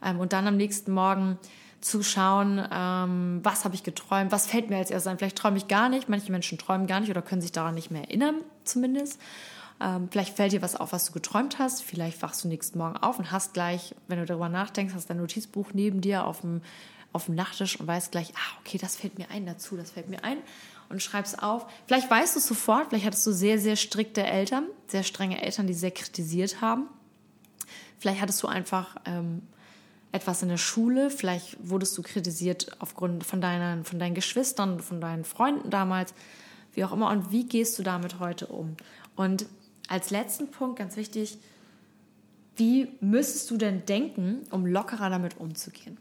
Ähm, 0.04 0.20
und 0.20 0.34
dann 0.34 0.48
am 0.48 0.58
nächsten 0.58 0.92
Morgen 0.92 1.38
zu 1.86 2.02
schauen, 2.02 2.68
ähm, 2.72 3.42
was 3.44 3.64
habe 3.64 3.76
ich 3.76 3.84
geträumt, 3.84 4.32
was 4.32 4.48
fällt 4.48 4.72
mir 4.72 4.78
als 4.78 4.90
erstes 4.90 5.08
ein. 5.08 5.20
Vielleicht 5.20 5.38
träume 5.38 5.58
ich 5.58 5.68
gar 5.68 5.88
nicht, 5.88 6.10
manche 6.10 6.32
Menschen 6.32 6.58
träumen 6.58 6.88
gar 6.88 7.00
nicht 7.00 7.12
oder 7.12 7.22
können 7.22 7.44
sich 7.44 7.52
daran 7.52 7.76
nicht 7.76 7.92
mehr 7.92 8.02
erinnern, 8.06 8.38
zumindest. 8.64 9.22
Ähm, 9.80 10.08
vielleicht 10.10 10.36
fällt 10.36 10.52
dir 10.52 10.64
was 10.64 10.76
auf, 10.76 10.94
was 10.94 11.06
du 11.06 11.12
geträumt 11.12 11.60
hast. 11.60 11.84
Vielleicht 11.84 12.24
wachst 12.24 12.44
du 12.44 12.48
nächsten 12.48 12.80
Morgen 12.80 12.98
auf 12.98 13.20
und 13.20 13.32
hast 13.32 13.54
gleich, 13.54 13.94
wenn 14.08 14.18
du 14.18 14.26
darüber 14.26 14.50
nachdenkst, 14.50 14.96
hast 14.96 15.12
dein 15.12 15.18
Notizbuch 15.18 15.74
neben 15.74 16.02
dir 16.02 16.26
auf 16.26 16.42
dem, 16.42 16.64
auf 17.14 17.26
dem 17.26 17.36
Nachttisch 17.36 17.80
und 17.80 17.86
weißt 17.86 18.12
gleich, 18.12 18.34
ah, 18.34 18.58
okay, 18.62 18.80
das 18.80 18.96
fällt 18.96 19.20
mir 19.20 19.30
ein 19.30 19.46
dazu, 19.46 19.78
das 19.78 19.92
fällt 19.92 20.10
mir 20.10 20.24
ein 20.24 20.38
und 20.90 21.04
schreibst 21.04 21.44
auf. 21.44 21.68
Vielleicht 21.86 22.10
weißt 22.10 22.34
du 22.34 22.40
es 22.40 22.48
sofort, 22.48 22.90
vielleicht 22.90 23.06
hattest 23.06 23.28
du 23.28 23.32
sehr, 23.32 23.60
sehr 23.60 23.76
strikte 23.76 24.24
Eltern, 24.24 24.66
sehr 24.88 25.04
strenge 25.04 25.44
Eltern, 25.44 25.68
die 25.68 25.76
sehr 25.76 25.92
kritisiert 25.92 26.62
haben. 26.62 26.88
Vielleicht 28.00 28.22
hattest 28.22 28.42
du 28.42 28.48
einfach 28.48 28.96
ähm, 29.06 29.44
etwas 30.16 30.42
in 30.42 30.48
der 30.48 30.58
Schule, 30.58 31.10
vielleicht 31.10 31.58
wurdest 31.62 31.98
du 31.98 32.02
kritisiert 32.02 32.72
aufgrund 32.80 33.26
von 33.26 33.42
deinen, 33.42 33.84
von 33.84 34.00
deinen 34.00 34.16
Geschwistern, 34.16 34.80
von 34.80 35.02
deinen 35.02 35.26
Freunden 35.26 35.70
damals, 35.70 36.14
wie 36.74 36.86
auch 36.86 36.94
immer. 36.94 37.10
Und 37.10 37.32
wie 37.32 37.46
gehst 37.46 37.78
du 37.78 37.84
damit 37.84 38.20
heute 38.20 38.48
um? 38.48 38.78
Und 39.18 39.46
als 39.90 40.12
letzten 40.12 40.50
Punkt, 40.50 40.80
ganz 40.80 40.96
wichtig, 40.96 41.38
wie 42.56 42.88
müsstest 43.02 43.52
du 43.52 43.58
denn 43.58 43.86
denken, 43.86 44.44
um 44.52 44.66
lockerer 44.66 45.10
damit 45.10 45.38
umzugehen? 45.38 45.98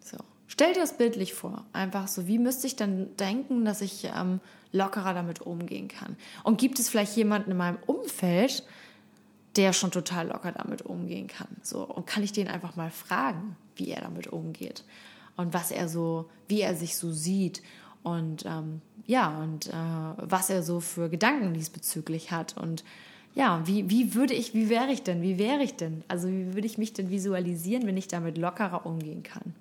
So. 0.00 0.16
Stell 0.48 0.74
dir 0.74 0.80
das 0.80 0.96
bildlich 0.96 1.32
vor. 1.32 1.64
Einfach 1.72 2.08
so, 2.08 2.26
wie 2.26 2.40
müsste 2.40 2.66
ich 2.66 2.74
denn 2.74 3.16
denken, 3.18 3.64
dass 3.64 3.82
ich 3.82 4.10
ähm, 4.16 4.40
lockerer 4.72 5.14
damit 5.14 5.42
umgehen 5.42 5.86
kann? 5.86 6.16
Und 6.42 6.58
gibt 6.58 6.80
es 6.80 6.88
vielleicht 6.88 7.16
jemanden 7.16 7.52
in 7.52 7.56
meinem 7.56 7.78
Umfeld, 7.86 8.64
der 9.58 9.72
schon 9.72 9.90
total 9.90 10.28
locker 10.28 10.52
damit 10.52 10.82
umgehen 10.82 11.26
kann. 11.26 11.48
So, 11.62 11.84
und 11.84 12.06
kann 12.06 12.22
ich 12.22 12.32
den 12.32 12.48
einfach 12.48 12.76
mal 12.76 12.90
fragen, 12.90 13.56
wie 13.76 13.90
er 13.90 14.00
damit 14.00 14.28
umgeht 14.28 14.84
und 15.36 15.52
was 15.52 15.70
er 15.70 15.88
so, 15.88 16.30
wie 16.46 16.62
er 16.62 16.74
sich 16.74 16.96
so 16.96 17.12
sieht 17.12 17.62
und 18.02 18.46
ähm, 18.46 18.80
ja, 19.06 19.38
und 19.40 19.66
äh, 19.66 19.72
was 20.16 20.48
er 20.48 20.62
so 20.62 20.80
für 20.80 21.10
Gedanken 21.10 21.54
diesbezüglich 21.54 22.30
hat 22.30 22.56
und 22.56 22.84
ja, 23.34 23.62
wie, 23.66 23.90
wie 23.90 24.14
würde 24.14 24.34
ich, 24.34 24.54
wie 24.54 24.68
wäre 24.68 24.90
ich 24.90 25.02
denn, 25.02 25.22
wie 25.22 25.38
wäre 25.38 25.62
ich 25.62 25.76
denn? 25.76 26.02
Also 26.08 26.28
wie 26.28 26.54
würde 26.54 26.66
ich 26.66 26.78
mich 26.78 26.92
denn 26.92 27.10
visualisieren, 27.10 27.86
wenn 27.86 27.96
ich 27.96 28.08
damit 28.08 28.38
lockerer 28.38 28.86
umgehen 28.86 29.22
kann? 29.22 29.54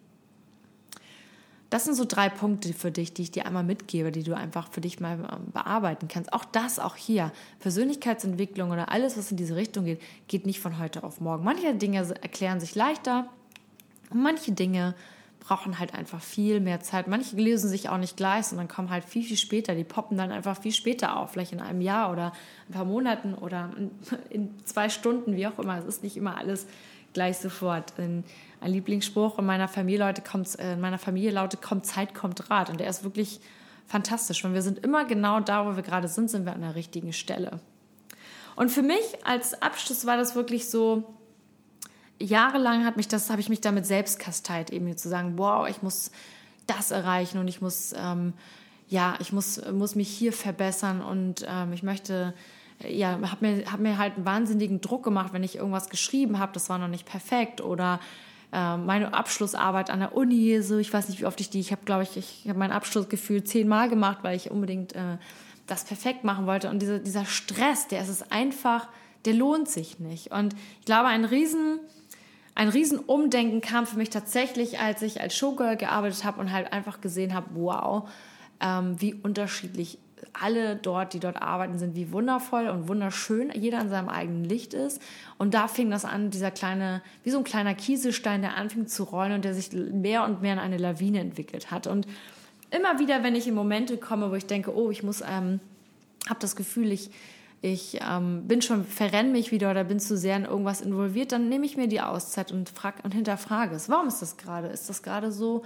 Das 1.69 1.83
sind 1.83 1.95
so 1.95 2.05
drei 2.05 2.29
Punkte 2.29 2.73
für 2.73 2.91
dich, 2.91 3.13
die 3.13 3.23
ich 3.23 3.31
dir 3.31 3.45
einmal 3.45 3.63
mitgebe, 3.63 4.11
die 4.11 4.23
du 4.23 4.35
einfach 4.35 4.71
für 4.71 4.81
dich 4.81 4.99
mal 4.99 5.19
ähm, 5.19 5.51
bearbeiten 5.51 6.07
kannst. 6.07 6.31
Auch 6.31 6.45
das, 6.45 6.79
auch 6.79 6.95
hier. 6.95 7.31
Persönlichkeitsentwicklung 7.59 8.71
oder 8.71 8.91
alles, 8.91 9.17
was 9.17 9.31
in 9.31 9.37
diese 9.37 9.55
Richtung 9.55 9.85
geht, 9.85 10.01
geht 10.27 10.45
nicht 10.45 10.61
von 10.61 10.79
heute 10.79 11.03
auf 11.03 11.19
morgen. 11.19 11.43
Manche 11.43 11.75
Dinge 11.75 11.99
erklären 12.21 12.59
sich 12.59 12.75
leichter 12.75 13.27
und 14.09 14.21
manche 14.23 14.53
Dinge 14.53 14.95
brauchen 15.39 15.79
halt 15.79 15.93
einfach 15.93 16.21
viel 16.21 16.59
mehr 16.59 16.81
Zeit. 16.81 17.07
Manche 17.07 17.37
lösen 17.37 17.69
sich 17.69 17.87
auch 17.89 17.97
nicht 17.97 18.17
gleich, 18.17 18.47
sondern 18.47 18.67
kommen 18.67 18.89
halt 18.89 19.05
viel, 19.05 19.23
viel 19.23 19.37
später. 19.37 19.75
Die 19.75 19.85
poppen 19.85 20.17
dann 20.17 20.31
einfach 20.31 20.59
viel 20.59 20.73
später 20.73 21.17
auf, 21.17 21.31
vielleicht 21.31 21.53
in 21.53 21.61
einem 21.61 21.81
Jahr 21.81 22.11
oder 22.11 22.33
ein 22.67 22.73
paar 22.73 22.85
Monaten 22.85 23.33
oder 23.33 23.71
in 24.29 24.49
zwei 24.65 24.89
Stunden, 24.89 25.35
wie 25.35 25.47
auch 25.47 25.57
immer. 25.57 25.77
Es 25.77 25.85
ist 25.85 26.03
nicht 26.03 26.17
immer 26.17 26.37
alles 26.37 26.67
gleich 27.13 27.37
sofort. 27.37 27.93
In, 27.97 28.25
ein 28.59 28.71
Lieblingsspruch 28.71 29.39
in 29.39 29.45
meiner 29.45 29.67
Familie, 29.67 29.99
Leute, 29.99 30.21
kommt, 30.21 30.57
äh, 30.59 30.73
in 30.73 30.79
meiner 30.79 30.97
Familie 30.97 31.31
lautet, 31.31 31.61
kommt 31.61 31.85
Zeit, 31.85 32.13
kommt 32.13 32.49
Rat. 32.49 32.69
Und 32.69 32.79
der 32.79 32.89
ist 32.89 33.03
wirklich 33.03 33.39
fantastisch. 33.85 34.43
Und 34.43 34.53
wir 34.53 34.61
sind 34.61 34.79
immer 34.79 35.05
genau 35.05 35.39
da, 35.39 35.65
wo 35.65 35.75
wir 35.75 35.83
gerade 35.83 36.07
sind, 36.07 36.29
sind 36.29 36.45
wir 36.45 36.53
an 36.53 36.61
der 36.61 36.75
richtigen 36.75 37.13
Stelle. 37.13 37.59
Und 38.55 38.69
für 38.69 38.81
mich 38.81 39.03
als 39.23 39.61
Abschluss 39.61 40.05
war 40.05 40.17
das 40.17 40.35
wirklich 40.35 40.69
so, 40.69 41.03
jahrelang 42.19 42.85
hat 42.85 42.97
mich 42.97 43.07
das, 43.07 43.29
habe 43.29 43.39
ich 43.39 43.49
mich 43.49 43.61
damit 43.61 43.85
selbst 43.85 44.19
kasteit, 44.19 44.71
eben 44.71 44.97
zu 44.97 45.09
sagen, 45.09 45.37
wow, 45.37 45.67
ich 45.69 45.83
muss 45.83 46.11
das 46.65 46.91
erreichen 46.91 47.37
und 47.37 47.47
ich 47.47 47.61
muss, 47.61 47.93
ähm, 47.95 48.33
ja, 48.87 49.15
ich 49.19 49.31
muss, 49.31 49.61
muss 49.71 49.95
mich 49.95 50.09
hier 50.09 50.33
verbessern 50.33 51.01
und 51.01 51.45
ähm, 51.47 51.71
ich 51.73 51.83
möchte 51.83 52.33
ja, 52.85 53.19
habe 53.31 53.45
mir, 53.45 53.71
hab 53.71 53.79
mir 53.79 53.97
halt 53.97 54.15
einen 54.15 54.25
wahnsinnigen 54.25 54.81
Druck 54.81 55.03
gemacht, 55.03 55.33
wenn 55.33 55.43
ich 55.43 55.55
irgendwas 55.55 55.89
geschrieben 55.89 56.39
habe, 56.39 56.51
das 56.53 56.69
war 56.69 56.77
noch 56.77 56.87
nicht 56.87 57.05
perfekt 57.05 57.61
oder 57.61 57.99
äh, 58.51 58.77
meine 58.77 59.13
Abschlussarbeit 59.13 59.89
an 59.89 59.99
der 59.99 60.15
Uni, 60.15 60.61
so 60.61 60.77
ich 60.77 60.91
weiß 60.93 61.09
nicht, 61.09 61.21
wie 61.21 61.25
oft 61.25 61.39
ich 61.41 61.49
die, 61.49 61.59
ich 61.59 61.71
habe, 61.71 61.83
glaube 61.85 62.03
ich, 62.03 62.17
ich 62.17 62.47
habe 62.47 62.59
meinen 62.59 62.71
Abschlussgefühl 62.71 63.43
zehnmal 63.43 63.89
gemacht, 63.89 64.19
weil 64.21 64.35
ich 64.35 64.51
unbedingt 64.51 64.93
äh, 64.93 65.17
das 65.65 65.83
perfekt 65.83 66.23
machen 66.23 66.45
wollte. 66.47 66.69
Und 66.69 66.81
diese, 66.81 66.99
dieser 66.99 67.25
Stress, 67.25 67.87
der 67.87 68.01
ist 68.01 68.09
es 68.09 68.31
einfach, 68.31 68.87
der 69.25 69.33
lohnt 69.33 69.67
sich 69.69 69.99
nicht. 69.99 70.31
Und 70.31 70.55
ich 70.79 70.85
glaube, 70.85 71.07
ein 71.07 71.25
riesen 71.25 71.79
ein 72.57 72.69
Riesenumdenken 72.69 73.61
kam 73.61 73.85
für 73.85 73.99
mich 73.99 74.09
tatsächlich, 74.09 74.79
als 74.79 75.03
ich 75.03 75.21
als 75.21 75.37
Showgirl 75.37 75.77
gearbeitet 75.77 76.23
habe 76.23 76.41
und 76.41 76.51
halt 76.51 76.73
einfach 76.73 77.01
gesehen 77.01 77.35
habe, 77.35 77.45
wow, 77.53 78.09
ähm, 78.59 78.99
wie 78.99 79.13
unterschiedlich 79.13 79.99
alle 80.33 80.75
dort, 80.75 81.13
die 81.13 81.19
dort 81.19 81.41
arbeiten, 81.41 81.77
sind 81.77 81.95
wie 81.95 82.11
wundervoll 82.11 82.67
und 82.67 82.87
wunderschön, 82.87 83.51
jeder 83.53 83.81
in 83.81 83.89
seinem 83.89 84.09
eigenen 84.09 84.43
Licht 84.43 84.73
ist. 84.73 85.01
Und 85.37 85.53
da 85.53 85.67
fing 85.67 85.89
das 85.89 86.05
an, 86.05 86.29
dieser 86.29 86.51
kleine, 86.51 87.01
wie 87.23 87.31
so 87.31 87.37
ein 87.37 87.43
kleiner 87.43 87.73
Kieselstein, 87.73 88.41
der 88.41 88.55
anfing 88.55 88.87
zu 88.87 89.03
rollen 89.03 89.33
und 89.33 89.45
der 89.45 89.53
sich 89.53 89.71
mehr 89.71 90.23
und 90.23 90.41
mehr 90.41 90.53
in 90.53 90.59
eine 90.59 90.77
Lawine 90.77 91.19
entwickelt 91.19 91.71
hat. 91.71 91.87
Und 91.87 92.07
immer 92.71 92.99
wieder, 92.99 93.23
wenn 93.23 93.35
ich 93.35 93.47
in 93.47 93.55
Momente 93.55 93.97
komme, 93.97 94.31
wo 94.31 94.35
ich 94.35 94.45
denke, 94.45 94.75
oh, 94.75 94.91
ich 94.91 95.03
muss, 95.03 95.21
ähm, 95.21 95.59
habe 96.27 96.39
das 96.39 96.55
Gefühl, 96.55 96.91
ich, 96.91 97.09
ich 97.61 97.99
ähm, 98.07 98.47
bin 98.47 98.61
schon, 98.61 98.85
verrenne 98.85 99.29
mich 99.29 99.51
wieder 99.51 99.71
oder 99.71 99.83
bin 99.83 99.99
zu 99.99 100.17
sehr 100.17 100.35
in 100.35 100.45
irgendwas 100.45 100.81
involviert, 100.81 101.31
dann 101.31 101.49
nehme 101.49 101.65
ich 101.65 101.77
mir 101.77 101.87
die 101.87 102.01
Auszeit 102.01 102.51
und, 102.51 102.69
frag, 102.69 103.03
und 103.03 103.13
hinterfrage 103.13 103.75
es. 103.75 103.89
Warum 103.89 104.07
ist 104.07 104.21
das 104.21 104.37
gerade? 104.37 104.67
Ist 104.67 104.89
das 104.89 105.01
gerade 105.01 105.31
so? 105.31 105.63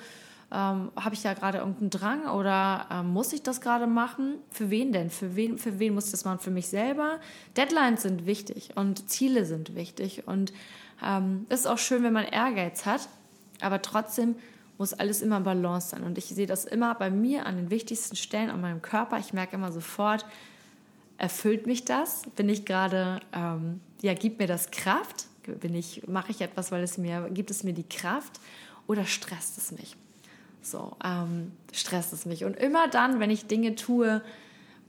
Ähm, 0.52 0.92
Habe 0.98 1.14
ich 1.14 1.22
da 1.22 1.34
gerade 1.34 1.60
irgendeinen 1.60 1.90
Drang 1.90 2.28
oder 2.28 2.88
ähm, 2.92 3.14
muss 3.14 3.32
ich 3.32 3.42
das 3.42 3.62
gerade 3.62 3.88
machen? 3.88 4.36
Für 4.50 4.70
wen 4.70 4.92
denn? 4.92 5.10
Für 5.10 5.36
wen, 5.36 5.58
für 5.58 5.80
wen 5.80 5.94
muss 5.94 6.06
ich 6.06 6.12
das 6.12 6.26
machen? 6.26 6.40
Für 6.40 6.52
mich 6.52 6.68
selber? 6.68 7.20
Deadlines 7.56 8.02
sind 8.02 8.26
wichtig 8.26 8.72
und 8.76 9.10
Ziele 9.10 9.46
sind 9.46 9.76
wichtig. 9.76 10.28
Und 10.28 10.52
ähm, 11.02 11.46
es 11.48 11.62
ist 11.62 11.68
auch 11.68 11.78
schön, 11.78 12.04
wenn 12.04 12.14
man 12.14 12.26
Ehrgeiz 12.26 12.86
hat, 12.86 13.08
aber 13.62 13.82
trotzdem 13.82 14.36
muss 14.78 14.94
alles 14.94 15.22
immer 15.22 15.38
in 15.38 15.44
Balance 15.44 15.90
sein. 15.90 16.04
Und 16.04 16.18
ich 16.18 16.26
sehe 16.26 16.48
das 16.48 16.66
immer 16.66 16.96
bei 16.96 17.10
mir 17.10 17.46
an 17.46 17.56
den 17.56 17.70
wichtigsten 17.70 18.16
Stellen 18.16 18.50
an 18.50 18.60
meinem 18.60 18.82
Körper. 18.82 19.20
Ich 19.20 19.32
merke 19.32 19.56
immer 19.56 19.72
sofort, 19.72 20.26
erfüllt 21.18 21.68
mich 21.68 21.86
das? 21.86 22.24
Bin 22.36 22.50
ich 22.50 22.66
gerade, 22.66 23.22
ähm, 23.32 23.80
ja, 24.02 24.16
gibt 24.16 24.40
mir 24.40 24.48
das 24.48 24.72
Kraft? 24.72 25.28
Bin 25.62 25.76
ich, 25.76 26.08
mache 26.08 26.32
ich 26.32 26.42
etwas, 26.42 26.72
weil 26.72 26.84
es 26.84 26.98
mir, 26.98 27.30
gibt 27.30 27.52
es 27.52 27.64
mir 27.64 27.74
die 27.74 27.88
Kraft 27.88 28.40
oder 28.88 29.06
stresst 29.06 29.58
es 29.58 29.72
mich? 29.72 29.96
So, 30.62 30.96
ähm, 31.04 31.52
stresst 31.74 32.14
es 32.14 32.26
mich. 32.26 32.46
Und 32.46 32.56
immer 32.56 32.88
dann, 32.88 33.20
wenn 33.20 33.30
ich 33.30 33.48
Dinge 33.48 33.76
tue, 33.76 34.22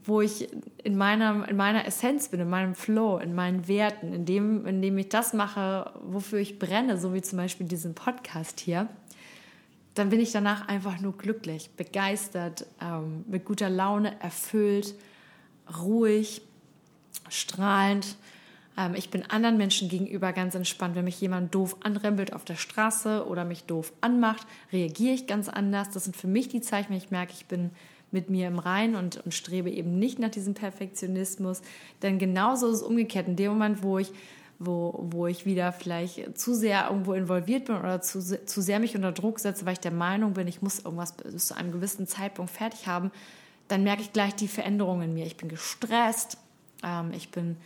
wo 0.05 0.21
ich 0.21 0.49
in 0.83 0.97
meiner, 0.97 1.47
in 1.47 1.55
meiner 1.55 1.85
Essenz 1.85 2.27
bin, 2.27 2.39
in 2.39 2.49
meinem 2.49 2.75
Flow, 2.75 3.17
in 3.17 3.33
meinen 3.33 3.67
Werten, 3.67 4.13
in 4.13 4.25
dem, 4.25 4.65
in 4.65 4.81
dem 4.81 4.97
ich 4.97 5.09
das 5.09 5.33
mache, 5.33 5.91
wofür 6.03 6.39
ich 6.39 6.59
brenne, 6.59 6.97
so 6.97 7.13
wie 7.13 7.21
zum 7.21 7.37
Beispiel 7.37 7.67
diesen 7.67 7.95
Podcast 7.95 8.59
hier, 8.59 8.89
dann 9.93 10.09
bin 10.09 10.19
ich 10.19 10.31
danach 10.31 10.67
einfach 10.67 10.99
nur 10.99 11.17
glücklich, 11.17 11.69
begeistert, 11.77 12.65
ähm, 12.81 13.23
mit 13.27 13.45
guter 13.45 13.69
Laune, 13.69 14.19
erfüllt, 14.21 14.95
ruhig, 15.79 16.41
strahlend. 17.29 18.17
Ähm, 18.77 18.95
ich 18.95 19.09
bin 19.09 19.23
anderen 19.29 19.57
Menschen 19.57 19.89
gegenüber 19.89 20.33
ganz 20.33 20.55
entspannt. 20.55 20.95
Wenn 20.95 21.05
mich 21.05 21.19
jemand 21.21 21.53
doof 21.53 21.77
anrempelt 21.81 22.33
auf 22.33 22.45
der 22.45 22.55
Straße 22.55 23.25
oder 23.27 23.45
mich 23.45 23.63
doof 23.65 23.93
anmacht, 24.01 24.45
reagiere 24.71 25.13
ich 25.13 25.27
ganz 25.27 25.49
anders. 25.49 25.89
Das 25.91 26.05
sind 26.05 26.15
für 26.15 26.27
mich 26.27 26.49
die 26.49 26.61
Zeichen, 26.61 26.89
wenn 26.89 26.97
ich 26.97 27.11
merke, 27.11 27.33
ich 27.33 27.45
bin 27.45 27.71
mit 28.11 28.29
mir 28.29 28.47
im 28.47 28.59
Rein 28.59 28.95
und, 28.95 29.17
und 29.25 29.33
strebe 29.33 29.71
eben 29.71 29.97
nicht 29.97 30.19
nach 30.19 30.29
diesem 30.29 30.53
Perfektionismus. 30.53 31.61
Denn 32.03 32.19
genauso 32.19 32.67
ist 32.69 32.77
es 32.77 32.83
umgekehrt. 32.83 33.27
In 33.27 33.35
dem 33.35 33.51
Moment, 33.51 33.81
wo 33.81 33.97
ich 33.97 34.11
wo, 34.59 35.07
wo 35.09 35.27
ich 35.27 35.45
wieder 35.45 35.71
vielleicht 35.71 36.37
zu 36.37 36.53
sehr 36.53 36.87
irgendwo 36.89 37.13
involviert 37.13 37.65
bin 37.65 37.75
oder 37.75 38.01
zu, 38.01 38.21
zu 38.21 38.61
sehr 38.61 38.79
mich 38.79 38.95
unter 38.95 39.11
Druck 39.11 39.39
setze, 39.39 39.65
weil 39.65 39.73
ich 39.73 39.79
der 39.79 39.91
Meinung 39.91 40.33
bin, 40.33 40.47
ich 40.47 40.61
muss 40.61 40.79
irgendwas 40.79 41.13
bis 41.13 41.47
zu 41.47 41.57
einem 41.57 41.71
gewissen 41.71 42.07
Zeitpunkt 42.07 42.51
fertig 42.51 42.87
haben, 42.87 43.11
dann 43.67 43.83
merke 43.83 44.01
ich 44.01 44.13
gleich 44.13 44.35
die 44.35 44.47
Veränderungen 44.47 45.09
in 45.09 45.13
mir. 45.13 45.25
Ich 45.25 45.37
bin 45.37 45.49
gestresst, 45.49 46.37
ähm, 46.83 47.11
ich 47.13 47.29
bin 47.29 47.57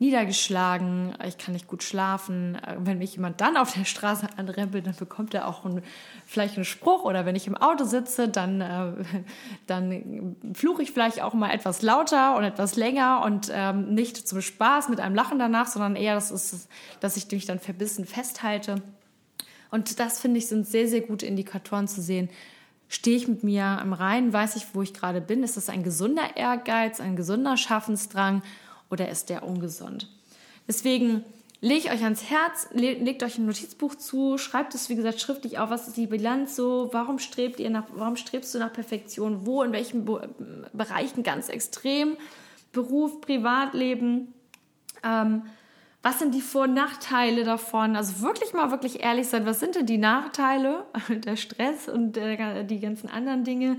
niedergeschlagen, 0.00 1.14
ich 1.28 1.36
kann 1.36 1.52
nicht 1.52 1.68
gut 1.68 1.82
schlafen. 1.82 2.56
Äh, 2.56 2.76
wenn 2.78 2.98
mich 2.98 3.14
jemand 3.14 3.40
dann 3.40 3.56
auf 3.56 3.72
der 3.72 3.84
Straße 3.84 4.26
anrempelt, 4.36 4.86
dann 4.86 4.96
bekommt 4.96 5.34
er 5.34 5.46
auch 5.46 5.64
einen, 5.64 5.82
vielleicht 6.26 6.56
einen 6.56 6.64
Spruch. 6.64 7.04
Oder 7.04 7.26
wenn 7.26 7.36
ich 7.36 7.46
im 7.46 7.56
Auto 7.56 7.84
sitze, 7.84 8.28
dann, 8.28 8.60
äh, 8.62 8.92
dann 9.66 10.36
fluche 10.54 10.82
ich 10.82 10.90
vielleicht 10.90 11.22
auch 11.22 11.34
mal 11.34 11.50
etwas 11.50 11.82
lauter 11.82 12.36
und 12.36 12.44
etwas 12.44 12.76
länger 12.76 13.22
und 13.24 13.50
ähm, 13.52 13.94
nicht 13.94 14.16
zum 14.26 14.40
Spaß 14.40 14.88
mit 14.88 15.00
einem 15.00 15.14
Lachen 15.14 15.38
danach, 15.38 15.68
sondern 15.68 15.96
eher, 15.96 16.14
das 16.14 16.30
ist, 16.30 16.68
dass 17.00 17.16
ich 17.16 17.30
mich 17.30 17.44
dann 17.44 17.60
verbissen 17.60 18.06
festhalte. 18.06 18.82
Und 19.70 20.00
das 20.00 20.18
finde 20.18 20.38
ich 20.38 20.48
sind 20.48 20.66
sehr, 20.66 20.88
sehr 20.88 21.02
gute 21.02 21.26
Indikatoren 21.26 21.86
zu 21.86 22.00
sehen. 22.00 22.30
Stehe 22.88 23.18
ich 23.18 23.28
mit 23.28 23.44
mir 23.44 23.78
im 23.82 23.92
Reinen, 23.92 24.32
weiß 24.32 24.56
ich, 24.56 24.74
wo 24.74 24.82
ich 24.82 24.94
gerade 24.94 25.20
bin? 25.20 25.44
Ist 25.44 25.58
das 25.58 25.68
ein 25.68 25.84
gesunder 25.84 26.36
Ehrgeiz, 26.36 27.00
ein 27.00 27.14
gesunder 27.14 27.56
Schaffensdrang? 27.56 28.42
Oder 28.90 29.08
ist 29.08 29.30
der 29.30 29.42
ungesund? 29.42 30.08
Deswegen 30.68 31.24
lege 31.60 31.78
ich 31.78 31.92
euch 31.92 32.02
ans 32.02 32.30
Herz, 32.30 32.68
legt 32.72 33.22
euch 33.22 33.38
ein 33.38 33.46
Notizbuch 33.46 33.94
zu, 33.94 34.38
schreibt 34.38 34.74
es 34.74 34.88
wie 34.88 34.96
gesagt 34.96 35.20
schriftlich 35.20 35.58
auf, 35.58 35.70
was 35.70 35.88
ist 35.88 35.96
die 35.96 36.06
Bilanz 36.06 36.56
so, 36.56 36.88
warum 36.92 37.18
strebt 37.18 37.60
ihr 37.60 37.70
nach, 37.70 37.84
warum 37.94 38.16
strebst 38.16 38.54
du 38.54 38.58
nach 38.58 38.72
Perfektion, 38.72 39.46
wo, 39.46 39.62
in 39.62 39.72
welchen 39.72 40.04
Be 40.04 40.28
Bereichen? 40.72 41.22
Ganz 41.22 41.48
extrem, 41.48 42.16
Beruf, 42.72 43.20
Privatleben, 43.20 44.32
ähm, 45.02 45.42
was 46.02 46.18
sind 46.18 46.34
die 46.34 46.40
Vor- 46.40 46.62
und 46.62 46.74
Nachteile 46.74 47.44
davon? 47.44 47.94
Also 47.94 48.22
wirklich 48.22 48.54
mal 48.54 48.70
wirklich 48.70 49.02
ehrlich 49.02 49.28
sein, 49.28 49.44
was 49.44 49.60
sind 49.60 49.74
denn 49.74 49.86
die 49.86 49.98
Nachteile, 49.98 50.86
der 51.08 51.36
Stress 51.36 51.88
und 51.88 52.16
äh, 52.16 52.64
die 52.64 52.80
ganzen 52.80 53.10
anderen 53.10 53.44
Dinge. 53.44 53.78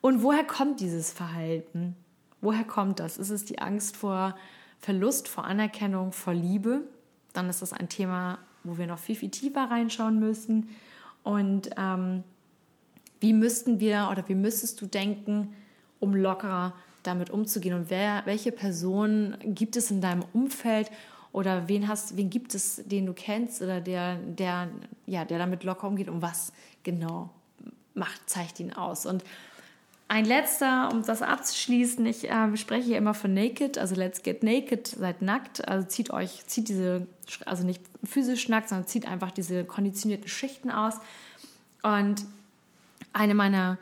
Und 0.00 0.22
woher 0.22 0.44
kommt 0.44 0.80
dieses 0.80 1.12
Verhalten? 1.12 1.94
Woher 2.40 2.64
kommt 2.64 3.00
das? 3.00 3.18
Ist 3.18 3.30
es 3.30 3.44
die 3.44 3.58
Angst 3.58 3.96
vor 3.96 4.34
Verlust, 4.78 5.28
vor 5.28 5.44
Anerkennung, 5.44 6.12
vor 6.12 6.34
Liebe? 6.34 6.82
Dann 7.32 7.48
ist 7.48 7.62
das 7.62 7.72
ein 7.72 7.88
Thema, 7.88 8.38
wo 8.64 8.78
wir 8.78 8.86
noch 8.86 8.98
viel, 8.98 9.16
viel 9.16 9.30
tiefer 9.30 9.70
reinschauen 9.70 10.18
müssen. 10.18 10.70
Und 11.22 11.70
ähm, 11.76 12.24
wie 13.20 13.32
müssten 13.32 13.80
wir 13.80 14.08
oder 14.10 14.26
wie 14.28 14.34
müsstest 14.34 14.80
du 14.80 14.86
denken, 14.86 15.54
um 15.98 16.14
lockerer 16.14 16.72
damit 17.02 17.30
umzugehen? 17.30 17.74
Und 17.74 17.90
wer, 17.90 18.22
welche 18.24 18.52
Personen 18.52 19.36
gibt 19.54 19.76
es 19.76 19.90
in 19.90 20.00
deinem 20.00 20.24
Umfeld 20.32 20.90
oder 21.32 21.68
wen 21.68 21.86
hast, 21.86 22.16
wen 22.16 22.30
gibt 22.30 22.54
es, 22.54 22.82
den 22.86 23.06
du 23.06 23.12
kennst 23.12 23.62
oder 23.62 23.80
der, 23.80 24.16
der, 24.16 24.68
ja, 25.06 25.24
der 25.24 25.38
damit 25.38 25.62
locker 25.64 25.86
umgeht 25.86 26.08
und 26.08 26.22
was 26.22 26.52
genau 26.82 27.30
macht, 27.94 28.28
zeigt 28.28 28.58
ihn 28.60 28.72
aus? 28.72 29.04
Und 29.04 29.22
ein 30.10 30.24
letzter, 30.24 30.90
um 30.92 31.04
das 31.04 31.22
abzuschließen, 31.22 32.04
ich 32.04 32.28
äh, 32.28 32.56
spreche 32.56 32.84
hier 32.84 32.98
immer 32.98 33.14
von 33.14 33.32
Naked, 33.32 33.78
also 33.78 33.94
Let's 33.94 34.24
Get 34.24 34.42
Naked, 34.42 34.88
seid 34.88 35.22
nackt, 35.22 35.68
also 35.68 35.86
zieht 35.86 36.10
euch, 36.10 36.44
zieht 36.48 36.68
diese, 36.68 37.06
also 37.46 37.64
nicht 37.64 37.80
physisch 38.02 38.48
nackt, 38.48 38.70
sondern 38.70 38.88
zieht 38.88 39.06
einfach 39.06 39.30
diese 39.30 39.64
konditionierten 39.64 40.26
Schichten 40.26 40.72
aus. 40.72 40.94
Und 41.84 42.24
eine 43.12 43.34
meiner 43.36 43.78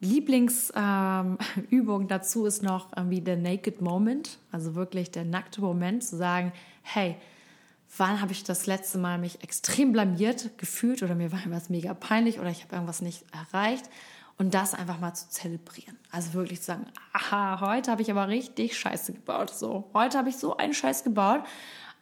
Lieblingsübungen 0.00 1.36
ähm, 1.70 2.08
dazu 2.08 2.46
ist 2.46 2.62
noch 2.62 2.96
irgendwie 2.96 3.20
der 3.20 3.36
Naked 3.36 3.82
Moment, 3.82 4.38
also 4.52 4.76
wirklich 4.76 5.10
der 5.10 5.26
nackte 5.26 5.60
Moment, 5.60 6.02
zu 6.04 6.16
sagen, 6.16 6.54
hey, 6.84 7.16
wann 7.98 8.22
habe 8.22 8.32
ich 8.32 8.44
das 8.44 8.66
letzte 8.66 8.96
Mal 8.96 9.18
mich 9.18 9.42
extrem 9.42 9.92
blamiert 9.92 10.56
gefühlt 10.56 11.02
oder 11.02 11.14
mir 11.14 11.32
war 11.32 11.40
irgendwas 11.40 11.68
mega 11.68 11.92
peinlich 11.92 12.40
oder 12.40 12.48
ich 12.48 12.62
habe 12.62 12.76
irgendwas 12.76 13.02
nicht 13.02 13.26
erreicht 13.30 13.90
und 14.38 14.54
das 14.54 14.74
einfach 14.74 14.98
mal 14.98 15.14
zu 15.14 15.28
zelebrieren. 15.28 15.98
Also 16.10 16.34
wirklich 16.34 16.60
zu 16.60 16.66
sagen, 16.66 16.86
aha, 17.12 17.60
heute 17.60 17.90
habe 17.90 18.02
ich 18.02 18.10
aber 18.10 18.28
richtig 18.28 18.78
Scheiße 18.78 19.12
gebaut. 19.12 19.50
So, 19.50 19.90
heute 19.94 20.18
habe 20.18 20.28
ich 20.28 20.36
so 20.36 20.56
einen 20.56 20.74
Scheiß 20.74 21.04
gebaut. 21.04 21.42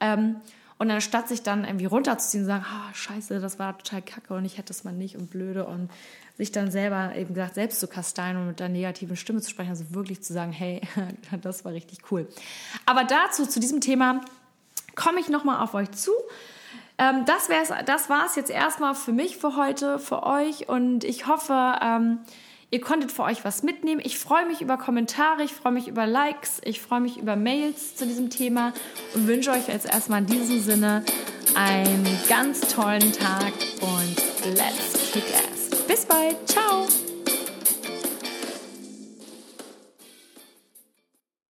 Ähm, 0.00 0.36
und 0.76 0.90
anstatt 0.90 1.28
sich 1.28 1.42
dann 1.42 1.64
irgendwie 1.64 1.86
runterzuziehen 1.86 2.42
und 2.42 2.48
sagen, 2.48 2.64
ah, 2.68 2.92
scheiße, 2.92 3.40
das 3.40 3.58
war 3.60 3.78
total 3.78 4.02
kacke 4.02 4.34
und 4.34 4.44
ich 4.44 4.58
hätte 4.58 4.68
das 4.68 4.82
mal 4.82 4.92
nicht 4.92 5.16
und 5.16 5.30
blöde 5.30 5.66
und 5.66 5.88
sich 6.36 6.50
dann 6.50 6.70
selber 6.72 7.14
eben 7.14 7.32
gesagt, 7.32 7.54
selbst 7.54 7.78
zu 7.78 7.86
kasteien 7.86 8.36
und 8.36 8.48
mit 8.48 8.60
der 8.60 8.68
negativen 8.68 9.16
Stimme 9.16 9.40
zu 9.40 9.50
sprechen, 9.50 9.70
also 9.70 9.94
wirklich 9.94 10.22
zu 10.22 10.32
sagen, 10.32 10.50
hey, 10.50 10.80
das 11.42 11.64
war 11.64 11.72
richtig 11.72 12.10
cool. 12.10 12.28
Aber 12.86 13.04
dazu, 13.04 13.46
zu 13.46 13.60
diesem 13.60 13.80
Thema, 13.80 14.20
komme 14.96 15.20
ich 15.20 15.28
nochmal 15.28 15.62
auf 15.62 15.74
euch 15.74 15.90
zu. 15.92 16.10
Ähm, 16.98 17.24
das 17.26 17.48
wär's, 17.48 17.72
das 17.86 18.08
war 18.08 18.26
es 18.26 18.36
jetzt 18.36 18.50
erstmal 18.50 18.94
für 18.94 19.12
mich 19.12 19.36
für 19.36 19.56
heute, 19.56 19.98
für 19.98 20.22
euch 20.22 20.68
und 20.68 21.02
ich 21.04 21.26
hoffe, 21.26 21.76
ähm, 21.82 22.20
ihr 22.70 22.80
konntet 22.80 23.10
für 23.10 23.24
euch 23.24 23.44
was 23.44 23.62
mitnehmen. 23.62 24.00
Ich 24.04 24.18
freue 24.18 24.46
mich 24.46 24.60
über 24.60 24.76
Kommentare, 24.76 25.42
ich 25.42 25.52
freue 25.52 25.72
mich 25.72 25.88
über 25.88 26.06
Likes, 26.06 26.60
ich 26.64 26.80
freue 26.80 27.00
mich 27.00 27.18
über 27.18 27.34
Mails 27.34 27.96
zu 27.96 28.06
diesem 28.06 28.30
Thema 28.30 28.72
und 29.14 29.26
wünsche 29.26 29.50
euch 29.50 29.68
jetzt 29.68 29.86
erstmal 29.86 30.20
in 30.20 30.26
diesem 30.26 30.60
Sinne 30.60 31.04
einen 31.56 32.06
ganz 32.28 32.60
tollen 32.60 33.12
Tag 33.12 33.52
und 33.80 34.54
let's 34.54 35.12
kick 35.12 35.24
ass. 35.34 35.84
Bis 35.86 36.06
bald, 36.06 36.48
ciao! 36.48 36.86